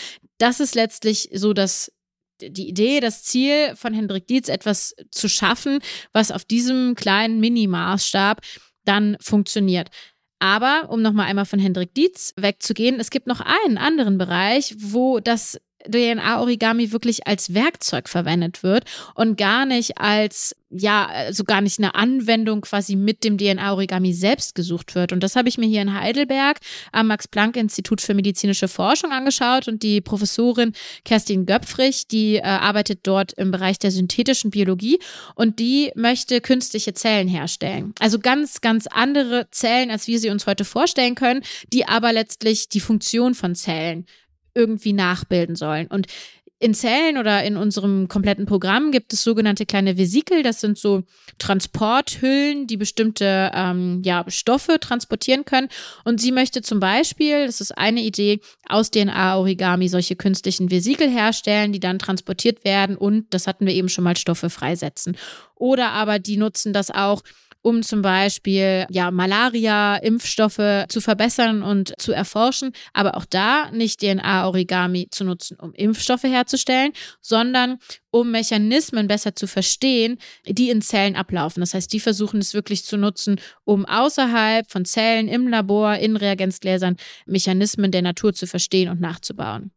das 0.40 0.60
ist 0.60 0.74
letztlich 0.74 1.28
so 1.32 1.52
das 1.52 1.92
die 2.42 2.68
Idee, 2.68 3.00
das 3.00 3.22
Ziel 3.22 3.76
von 3.76 3.92
Hendrik 3.92 4.26
Dietz, 4.26 4.48
etwas 4.48 4.94
zu 5.10 5.28
schaffen, 5.28 5.80
was 6.14 6.30
auf 6.30 6.44
diesem 6.46 6.94
kleinen 6.94 7.38
Mini-Maßstab 7.38 8.40
dann 8.86 9.18
funktioniert. 9.20 9.90
Aber 10.38 10.88
um 10.88 11.02
nochmal 11.02 11.26
einmal 11.26 11.44
von 11.44 11.58
Hendrik 11.58 11.94
Dietz 11.94 12.32
wegzugehen, 12.36 12.98
es 12.98 13.10
gibt 13.10 13.26
noch 13.26 13.42
einen 13.42 13.76
anderen 13.76 14.16
Bereich, 14.16 14.74
wo 14.78 15.20
das 15.20 15.60
DNA-Origami 15.88 16.92
wirklich 16.92 17.26
als 17.26 17.54
Werkzeug 17.54 18.08
verwendet 18.08 18.62
wird 18.62 18.84
und 19.14 19.36
gar 19.36 19.66
nicht 19.66 19.98
als, 19.98 20.54
ja, 20.70 21.06
also 21.06 21.44
gar 21.44 21.60
nicht 21.60 21.78
eine 21.78 21.94
Anwendung 21.94 22.62
quasi 22.62 22.96
mit 22.96 23.24
dem 23.24 23.38
DNA-Origami 23.38 24.12
selbst 24.12 24.54
gesucht 24.54 24.94
wird. 24.94 25.12
Und 25.12 25.22
das 25.22 25.36
habe 25.36 25.48
ich 25.48 25.58
mir 25.58 25.66
hier 25.66 25.82
in 25.82 25.98
Heidelberg 25.98 26.58
am 26.92 27.08
Max-Planck-Institut 27.08 28.00
für 28.00 28.14
medizinische 28.14 28.68
Forschung 28.68 29.12
angeschaut 29.12 29.68
und 29.68 29.82
die 29.82 30.00
Professorin 30.00 30.72
Kerstin 31.04 31.46
Göpfrich, 31.46 32.06
die 32.06 32.36
äh, 32.36 32.42
arbeitet 32.42 33.00
dort 33.04 33.32
im 33.32 33.50
Bereich 33.50 33.78
der 33.78 33.90
synthetischen 33.90 34.50
Biologie 34.50 34.98
und 35.34 35.58
die 35.58 35.92
möchte 35.94 36.40
künstliche 36.40 36.94
Zellen 36.94 37.28
herstellen. 37.28 37.94
Also 37.98 38.18
ganz, 38.18 38.60
ganz 38.60 38.86
andere 38.86 39.48
Zellen, 39.50 39.90
als 39.90 40.06
wir 40.06 40.18
sie 40.18 40.30
uns 40.30 40.46
heute 40.46 40.64
vorstellen 40.64 41.14
können, 41.14 41.42
die 41.72 41.86
aber 41.86 42.12
letztlich 42.12 42.68
die 42.68 42.80
Funktion 42.80 43.34
von 43.34 43.54
Zellen 43.54 44.06
irgendwie 44.60 44.92
nachbilden 44.92 45.56
sollen. 45.56 45.86
Und 45.86 46.06
in 46.62 46.74
Zellen 46.74 47.16
oder 47.16 47.42
in 47.42 47.56
unserem 47.56 48.06
kompletten 48.06 48.44
Programm 48.44 48.92
gibt 48.92 49.14
es 49.14 49.22
sogenannte 49.22 49.64
kleine 49.64 49.96
Vesikel. 49.96 50.42
Das 50.42 50.60
sind 50.60 50.76
so 50.76 51.04
Transporthüllen, 51.38 52.66
die 52.66 52.76
bestimmte 52.76 53.50
ähm, 53.54 54.02
ja, 54.04 54.26
Stoffe 54.28 54.78
transportieren 54.78 55.46
können. 55.46 55.68
Und 56.04 56.20
sie 56.20 56.32
möchte 56.32 56.60
zum 56.60 56.78
Beispiel, 56.78 57.46
das 57.46 57.62
ist 57.62 57.78
eine 57.78 58.02
Idee, 58.02 58.40
aus 58.68 58.90
DNA-Origami 58.90 59.88
solche 59.88 60.16
künstlichen 60.16 60.70
Vesikel 60.70 61.08
herstellen, 61.08 61.72
die 61.72 61.80
dann 61.80 61.98
transportiert 61.98 62.62
werden 62.62 62.94
und, 62.94 63.32
das 63.32 63.46
hatten 63.46 63.66
wir 63.66 63.72
eben 63.72 63.88
schon 63.88 64.04
mal, 64.04 64.18
Stoffe 64.18 64.50
freisetzen. 64.50 65.16
Oder 65.54 65.92
aber 65.92 66.18
die 66.18 66.36
nutzen 66.36 66.74
das 66.74 66.90
auch, 66.90 67.22
um 67.62 67.82
zum 67.82 68.02
Beispiel 68.02 68.86
ja 68.90 69.10
Malaria, 69.10 69.96
Impfstoffe 69.96 70.86
zu 70.88 71.00
verbessern 71.00 71.62
und 71.62 71.92
zu 71.98 72.12
erforschen, 72.12 72.72
aber 72.92 73.16
auch 73.16 73.24
da 73.24 73.70
nicht 73.70 74.00
DNA-Origami 74.00 75.08
zu 75.10 75.24
nutzen, 75.24 75.58
um 75.60 75.72
Impfstoffe 75.74 76.24
herzustellen, 76.24 76.92
sondern 77.20 77.78
um 78.10 78.30
Mechanismen 78.30 79.06
besser 79.06 79.34
zu 79.36 79.46
verstehen, 79.46 80.18
die 80.46 80.70
in 80.70 80.82
Zellen 80.82 81.16
ablaufen. 81.16 81.60
Das 81.60 81.74
heißt, 81.74 81.92
die 81.92 82.00
versuchen 82.00 82.40
es 82.40 82.54
wirklich 82.54 82.84
zu 82.84 82.96
nutzen, 82.96 83.40
um 83.64 83.86
außerhalb 83.86 84.70
von 84.70 84.84
Zellen 84.84 85.28
im 85.28 85.48
Labor, 85.48 85.96
in 85.96 86.16
Reagenzgläsern 86.16 86.96
Mechanismen 87.26 87.90
der 87.90 88.02
Natur 88.02 88.32
zu 88.32 88.46
verstehen 88.46 88.88
und 88.88 89.00
nachzubauen. 89.00 89.70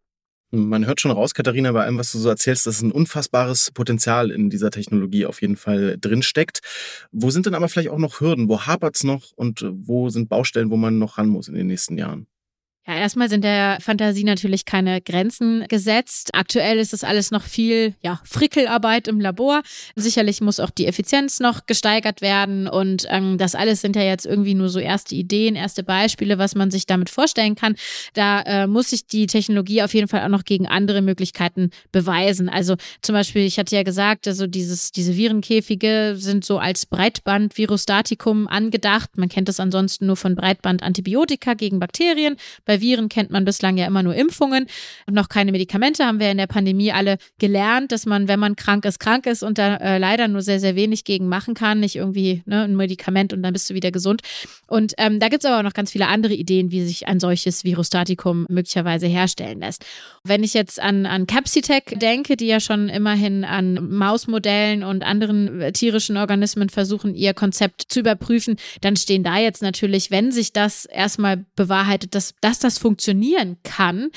Man 0.55 0.85
hört 0.85 1.01
schon 1.01 1.09
raus, 1.09 1.33
Katharina, 1.33 1.71
bei 1.71 1.83
allem, 1.83 1.97
was 1.97 2.11
du 2.11 2.19
so 2.19 2.29
erzählst, 2.29 2.67
dass 2.67 2.79
ein 2.83 2.91
unfassbares 2.91 3.71
Potenzial 3.71 4.29
in 4.29 4.51
dieser 4.51 4.69
Technologie 4.69 5.25
auf 5.25 5.41
jeden 5.41 5.55
Fall 5.55 5.97
drinsteckt. 5.99 6.59
Wo 7.11 7.31
sind 7.31 7.47
denn 7.47 7.55
aber 7.55 7.69
vielleicht 7.69 7.89
auch 7.89 7.97
noch 7.97 8.19
Hürden? 8.21 8.47
Wo 8.47 8.61
hapert 8.61 8.95
es 8.95 9.03
noch 9.03 9.31
und 9.35 9.65
wo 9.67 10.09
sind 10.09 10.29
Baustellen, 10.29 10.69
wo 10.69 10.77
man 10.77 10.99
noch 10.99 11.17
ran 11.17 11.27
muss 11.27 11.47
in 11.47 11.55
den 11.55 11.65
nächsten 11.65 11.97
Jahren? 11.97 12.27
Ja, 12.85 12.95
erstmal 12.97 13.29
sind 13.29 13.45
der 13.45 13.77
Fantasie 13.79 14.25
natürlich 14.25 14.65
keine 14.65 14.99
Grenzen 14.99 15.65
gesetzt. 15.69 16.31
Aktuell 16.33 16.79
ist 16.79 16.91
das 16.91 17.05
alles 17.05 17.31
noch 17.31 17.43
viel, 17.43 17.95
ja, 18.01 18.19
Frickelarbeit 18.25 19.07
im 19.07 19.21
Labor. 19.21 19.61
Sicherlich 19.95 20.41
muss 20.41 20.59
auch 20.59 20.69
die 20.69 20.85
Effizienz 20.85 21.39
noch 21.39 21.65
gesteigert 21.65 22.19
werden 22.19 22.67
und 22.67 23.05
ähm, 23.09 23.37
das 23.37 23.55
alles 23.55 23.79
sind 23.79 23.95
ja 23.95 24.01
jetzt 24.01 24.25
irgendwie 24.25 24.53
nur 24.53 24.67
so 24.67 24.79
erste 24.79 25.15
Ideen, 25.15 25.55
erste 25.55 25.81
Beispiele, 25.81 26.37
was 26.37 26.55
man 26.55 26.71
sich 26.71 26.85
damit 26.85 27.09
vorstellen 27.09 27.55
kann. 27.55 27.75
Da 28.15 28.41
äh, 28.41 28.67
muss 28.67 28.89
sich 28.89 29.07
die 29.07 29.27
Technologie 29.27 29.81
auf 29.81 29.93
jeden 29.93 30.09
Fall 30.09 30.25
auch 30.25 30.29
noch 30.29 30.43
gegen 30.43 30.67
andere 30.67 31.01
Möglichkeiten 31.01 31.69
beweisen. 31.93 32.49
Also 32.49 32.75
zum 33.01 33.13
Beispiel, 33.13 33.45
ich 33.45 33.57
hatte 33.59 33.77
ja 33.77 33.83
gesagt, 33.83 34.27
also 34.27 34.45
dieses, 34.45 34.91
diese 34.91 35.15
Virenkäfige 35.15 36.15
sind 36.17 36.43
so 36.43 36.57
als 36.57 36.85
Breitband-Virostatikum 36.85 38.49
angedacht. 38.49 39.11
Man 39.15 39.29
kennt 39.29 39.47
das 39.47 39.61
ansonsten 39.61 40.07
nur 40.07 40.17
von 40.17 40.35
Breitband-Antibiotika 40.35 41.53
gegen 41.53 41.79
Bakterien. 41.79 42.35
Bei 42.65 42.72
bei 42.73 42.81
Viren 42.81 43.07
kennt 43.07 43.29
man 43.29 43.45
bislang 43.45 43.77
ja 43.77 43.85
immer 43.85 44.01
nur 44.01 44.15
Impfungen 44.15 44.65
und 45.05 45.13
noch 45.13 45.29
keine 45.29 45.51
Medikamente. 45.51 46.05
Haben 46.05 46.19
wir 46.19 46.31
in 46.31 46.39
der 46.39 46.47
Pandemie 46.47 46.91
alle 46.91 47.17
gelernt, 47.37 47.91
dass 47.91 48.07
man, 48.07 48.27
wenn 48.27 48.39
man 48.39 48.55
krank 48.55 48.83
ist, 48.85 48.99
krank 48.99 49.27
ist 49.27 49.43
und 49.43 49.59
da 49.59 49.75
äh, 49.75 49.99
leider 49.99 50.27
nur 50.27 50.41
sehr, 50.41 50.59
sehr 50.59 50.75
wenig 50.75 51.03
gegen 51.03 51.27
machen 51.27 51.53
kann. 51.53 51.79
Nicht 51.79 51.97
irgendwie 51.97 52.41
ne, 52.47 52.63
ein 52.63 52.75
Medikament 52.75 53.31
und 53.31 53.43
dann 53.43 53.53
bist 53.53 53.69
du 53.69 53.75
wieder 53.75 53.91
gesund. 53.91 54.21
Und 54.65 54.93
ähm, 54.97 55.19
da 55.19 55.29
gibt 55.29 55.43
es 55.43 55.49
aber 55.49 55.59
auch 55.59 55.63
noch 55.63 55.73
ganz 55.73 55.91
viele 55.91 56.07
andere 56.07 56.33
Ideen, 56.33 56.71
wie 56.71 56.83
sich 56.83 57.07
ein 57.07 57.19
solches 57.19 57.63
Virostatikum 57.63 58.47
möglicherweise 58.49 59.05
herstellen 59.05 59.59
lässt. 59.59 59.85
Wenn 60.23 60.43
ich 60.43 60.55
jetzt 60.55 60.81
an, 60.81 61.05
an 61.05 61.27
Capsitec 61.27 61.99
denke, 61.99 62.37
die 62.37 62.47
ja 62.47 62.59
schon 62.59 62.89
immerhin 62.89 63.43
an 63.43 63.91
Mausmodellen 63.91 64.83
und 64.83 65.03
anderen 65.03 65.61
äh, 65.61 65.71
tierischen 65.73 66.17
Organismen 66.17 66.69
versuchen, 66.69 67.13
ihr 67.13 67.35
Konzept 67.35 67.83
zu 67.89 67.99
überprüfen, 67.99 68.55
dann 68.81 68.95
stehen 68.95 69.21
da 69.21 69.37
jetzt 69.37 69.61
natürlich, 69.61 70.09
wenn 70.09 70.31
sich 70.31 70.53
das 70.53 70.85
erstmal 70.85 71.45
bewahrheitet, 71.55 72.15
dass 72.15 72.33
das 72.41 72.62
das 72.63 72.77
funktionieren 72.77 73.57
kann, 73.63 74.09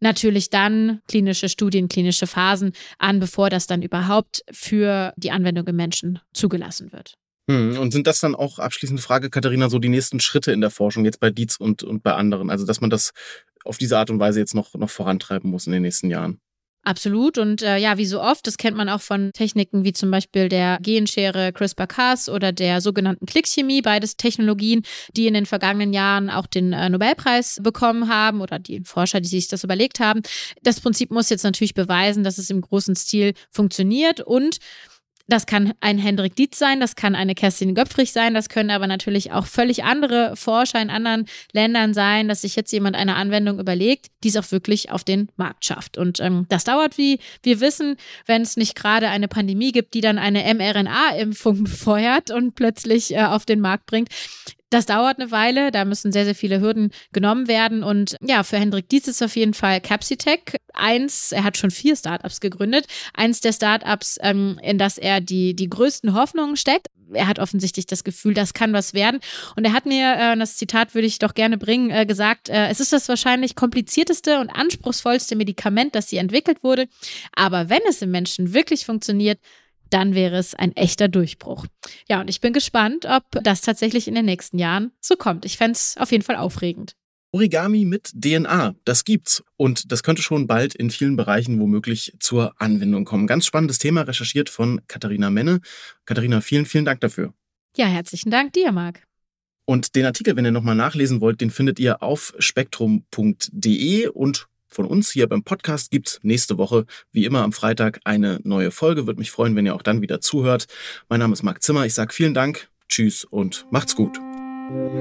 natürlich 0.00 0.50
dann 0.50 1.00
klinische 1.08 1.48
Studien, 1.48 1.88
klinische 1.88 2.26
Phasen 2.26 2.72
an, 2.98 3.20
bevor 3.20 3.50
das 3.50 3.66
dann 3.66 3.82
überhaupt 3.82 4.44
für 4.50 5.12
die 5.16 5.30
Anwendung 5.30 5.66
im 5.66 5.76
Menschen 5.76 6.20
zugelassen 6.32 6.92
wird. 6.92 7.14
Hm, 7.50 7.78
und 7.78 7.92
sind 7.92 8.06
das 8.06 8.20
dann 8.20 8.34
auch, 8.34 8.58
abschließende 8.58 9.02
Frage, 9.02 9.28
Katharina, 9.28 9.68
so 9.68 9.78
die 9.78 9.88
nächsten 9.88 10.20
Schritte 10.20 10.52
in 10.52 10.60
der 10.60 10.70
Forschung, 10.70 11.04
jetzt 11.04 11.20
bei 11.20 11.30
Dietz 11.30 11.56
und, 11.56 11.82
und 11.82 12.02
bei 12.02 12.14
anderen? 12.14 12.50
Also, 12.50 12.64
dass 12.64 12.80
man 12.80 12.90
das 12.90 13.12
auf 13.64 13.76
diese 13.76 13.98
Art 13.98 14.10
und 14.10 14.18
Weise 14.18 14.40
jetzt 14.40 14.54
noch, 14.54 14.74
noch 14.74 14.90
vorantreiben 14.90 15.50
muss 15.50 15.66
in 15.66 15.72
den 15.72 15.82
nächsten 15.82 16.10
Jahren? 16.10 16.40
Absolut. 16.84 17.38
Und 17.38 17.62
äh, 17.62 17.78
ja, 17.78 17.96
wie 17.96 18.04
so 18.04 18.20
oft, 18.20 18.46
das 18.46 18.58
kennt 18.58 18.76
man 18.76 18.90
auch 18.90 19.00
von 19.00 19.32
Techniken 19.32 19.84
wie 19.84 19.94
zum 19.94 20.10
Beispiel 20.10 20.50
der 20.50 20.78
Genschere 20.82 21.50
CRISPR-Cas 21.52 22.28
oder 22.28 22.52
der 22.52 22.82
sogenannten 22.82 23.24
Klickchemie, 23.24 23.80
beides 23.80 24.18
Technologien, 24.18 24.82
die 25.16 25.26
in 25.26 25.32
den 25.32 25.46
vergangenen 25.46 25.94
Jahren 25.94 26.28
auch 26.28 26.46
den 26.46 26.74
äh, 26.74 26.90
Nobelpreis 26.90 27.58
bekommen 27.62 28.08
haben 28.08 28.42
oder 28.42 28.58
die 28.58 28.82
Forscher, 28.84 29.22
die 29.22 29.28
sich 29.28 29.48
das 29.48 29.64
überlegt 29.64 29.98
haben. 29.98 30.20
Das 30.62 30.80
Prinzip 30.80 31.10
muss 31.10 31.30
jetzt 31.30 31.44
natürlich 31.44 31.72
beweisen, 31.72 32.22
dass 32.22 32.36
es 32.36 32.50
im 32.50 32.60
großen 32.60 32.94
Stil 32.96 33.32
funktioniert 33.50 34.20
und 34.20 34.58
das 35.26 35.46
kann 35.46 35.72
ein 35.80 35.98
Hendrik 35.98 36.36
Dietz 36.36 36.58
sein, 36.58 36.80
das 36.80 36.96
kann 36.96 37.14
eine 37.14 37.34
Kerstin 37.34 37.74
Göpfrich 37.74 38.12
sein, 38.12 38.34
das 38.34 38.48
können 38.48 38.70
aber 38.70 38.86
natürlich 38.86 39.32
auch 39.32 39.46
völlig 39.46 39.84
andere 39.84 40.36
Forscher 40.36 40.80
in 40.80 40.90
anderen 40.90 41.26
Ländern 41.52 41.94
sein, 41.94 42.28
dass 42.28 42.42
sich 42.42 42.56
jetzt 42.56 42.72
jemand 42.72 42.96
eine 42.96 43.16
Anwendung 43.16 43.58
überlegt, 43.58 44.08
die 44.22 44.28
es 44.28 44.36
auch 44.36 44.50
wirklich 44.52 44.90
auf 44.90 45.04
den 45.04 45.28
Markt 45.36 45.64
schafft. 45.64 45.96
Und 45.96 46.20
ähm, 46.20 46.46
das 46.48 46.64
dauert, 46.64 46.98
wie 46.98 47.18
wir 47.42 47.60
wissen, 47.60 47.96
wenn 48.26 48.42
es 48.42 48.56
nicht 48.56 48.74
gerade 48.74 49.08
eine 49.08 49.28
Pandemie 49.28 49.72
gibt, 49.72 49.94
die 49.94 50.00
dann 50.00 50.18
eine 50.18 50.42
mRNA-Impfung 50.54 51.64
befeuert 51.64 52.30
und 52.30 52.54
plötzlich 52.54 53.14
äh, 53.14 53.24
auf 53.24 53.46
den 53.46 53.60
Markt 53.60 53.86
bringt. 53.86 54.08
Das 54.74 54.86
dauert 54.86 55.20
eine 55.20 55.30
Weile, 55.30 55.70
da 55.70 55.84
müssen 55.84 56.10
sehr, 56.10 56.24
sehr 56.24 56.34
viele 56.34 56.60
Hürden 56.60 56.90
genommen 57.12 57.46
werden. 57.46 57.84
Und 57.84 58.16
ja, 58.20 58.42
für 58.42 58.58
Hendrik 58.58 58.88
Dietz 58.88 59.06
ist 59.06 59.22
auf 59.22 59.36
jeden 59.36 59.54
Fall 59.54 59.80
Capsitech 59.80 60.56
eins, 60.72 61.30
er 61.30 61.44
hat 61.44 61.56
schon 61.56 61.70
vier 61.70 61.94
Startups 61.94 62.40
gegründet, 62.40 62.86
eins 63.14 63.40
der 63.40 63.52
Startups, 63.52 64.18
ähm, 64.20 64.58
in 64.64 64.76
das 64.76 64.98
er 64.98 65.20
die, 65.20 65.54
die 65.54 65.70
größten 65.70 66.14
Hoffnungen 66.14 66.56
steckt. 66.56 66.88
Er 67.12 67.28
hat 67.28 67.38
offensichtlich 67.38 67.86
das 67.86 68.02
Gefühl, 68.02 68.34
das 68.34 68.52
kann 68.52 68.72
was 68.72 68.94
werden. 68.94 69.20
Und 69.54 69.64
er 69.64 69.74
hat 69.74 69.86
mir, 69.86 70.16
äh, 70.18 70.36
das 70.36 70.56
Zitat 70.56 70.96
würde 70.96 71.06
ich 71.06 71.20
doch 71.20 71.34
gerne 71.34 71.56
bringen, 71.56 71.90
äh, 71.90 72.04
gesagt, 72.04 72.48
äh, 72.48 72.66
es 72.66 72.80
ist 72.80 72.92
das 72.92 73.08
wahrscheinlich 73.08 73.54
komplizierteste 73.54 74.40
und 74.40 74.50
anspruchsvollste 74.50 75.36
Medikament, 75.36 75.94
das 75.94 76.08
sie 76.08 76.16
entwickelt 76.16 76.64
wurde. 76.64 76.88
Aber 77.36 77.68
wenn 77.68 77.82
es 77.88 78.02
im 78.02 78.10
Menschen 78.10 78.54
wirklich 78.54 78.86
funktioniert, 78.86 79.38
dann 79.94 80.14
wäre 80.16 80.36
es 80.36 80.54
ein 80.56 80.74
echter 80.74 81.06
Durchbruch. 81.06 81.66
Ja, 82.08 82.20
und 82.20 82.28
ich 82.28 82.40
bin 82.40 82.52
gespannt, 82.52 83.06
ob 83.06 83.22
das 83.44 83.60
tatsächlich 83.60 84.08
in 84.08 84.16
den 84.16 84.24
nächsten 84.24 84.58
Jahren 84.58 84.90
so 85.00 85.14
kommt. 85.14 85.44
Ich 85.44 85.56
fände 85.56 85.72
es 85.72 85.96
auf 85.98 86.10
jeden 86.10 86.24
Fall 86.24 86.34
aufregend. 86.34 86.96
Origami 87.30 87.84
mit 87.84 88.12
DNA, 88.12 88.74
das 88.84 89.04
gibt's. 89.04 89.44
Und 89.56 89.92
das 89.92 90.02
könnte 90.02 90.20
schon 90.22 90.48
bald 90.48 90.74
in 90.74 90.90
vielen 90.90 91.14
Bereichen 91.14 91.60
womöglich 91.60 92.12
zur 92.18 92.60
Anwendung 92.60 93.04
kommen. 93.04 93.28
Ganz 93.28 93.46
spannendes 93.46 93.78
Thema, 93.78 94.02
recherchiert 94.02 94.50
von 94.50 94.80
Katharina 94.88 95.30
Menne. 95.30 95.60
Katharina, 96.06 96.40
vielen, 96.40 96.66
vielen 96.66 96.84
Dank 96.84 97.00
dafür. 97.00 97.32
Ja, 97.76 97.86
herzlichen 97.86 98.30
Dank 98.30 98.52
dir, 98.52 98.72
Marc. 98.72 99.02
Und 99.64 99.94
den 99.94 100.06
Artikel, 100.06 100.36
wenn 100.36 100.44
ihr 100.44 100.50
nochmal 100.50 100.76
nachlesen 100.76 101.20
wollt, 101.20 101.40
den 101.40 101.50
findet 101.50 101.78
ihr 101.78 102.02
auf 102.02 102.34
spektrum.de 102.38 104.08
und 104.08 104.48
von 104.74 104.86
uns 104.86 105.10
hier 105.10 105.28
beim 105.28 105.42
Podcast 105.42 105.90
gibt's 105.90 106.20
nächste 106.22 106.58
Woche, 106.58 106.86
wie 107.12 107.24
immer 107.24 107.42
am 107.42 107.52
Freitag, 107.52 108.00
eine 108.04 108.40
neue 108.44 108.70
Folge. 108.70 109.06
Würde 109.06 109.20
mich 109.20 109.30
freuen, 109.30 109.56
wenn 109.56 109.66
ihr 109.66 109.74
auch 109.74 109.82
dann 109.82 110.02
wieder 110.02 110.20
zuhört. 110.20 110.66
Mein 111.08 111.20
Name 111.20 111.32
ist 111.32 111.42
Marc 111.42 111.62
Zimmer. 111.62 111.86
Ich 111.86 111.94
sage 111.94 112.12
vielen 112.12 112.34
Dank, 112.34 112.68
tschüss 112.88 113.24
und 113.24 113.66
macht's 113.70 113.94
gut. 113.94 114.18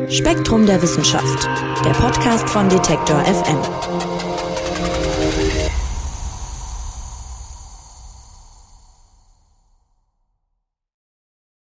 Spektrum 0.09 0.65
der 0.65 0.81
Wissenschaft, 0.81 1.47
der 1.85 1.91
Podcast 1.91 2.49
von 2.49 2.69
Detektor 2.69 3.23
FM. 3.23 4.52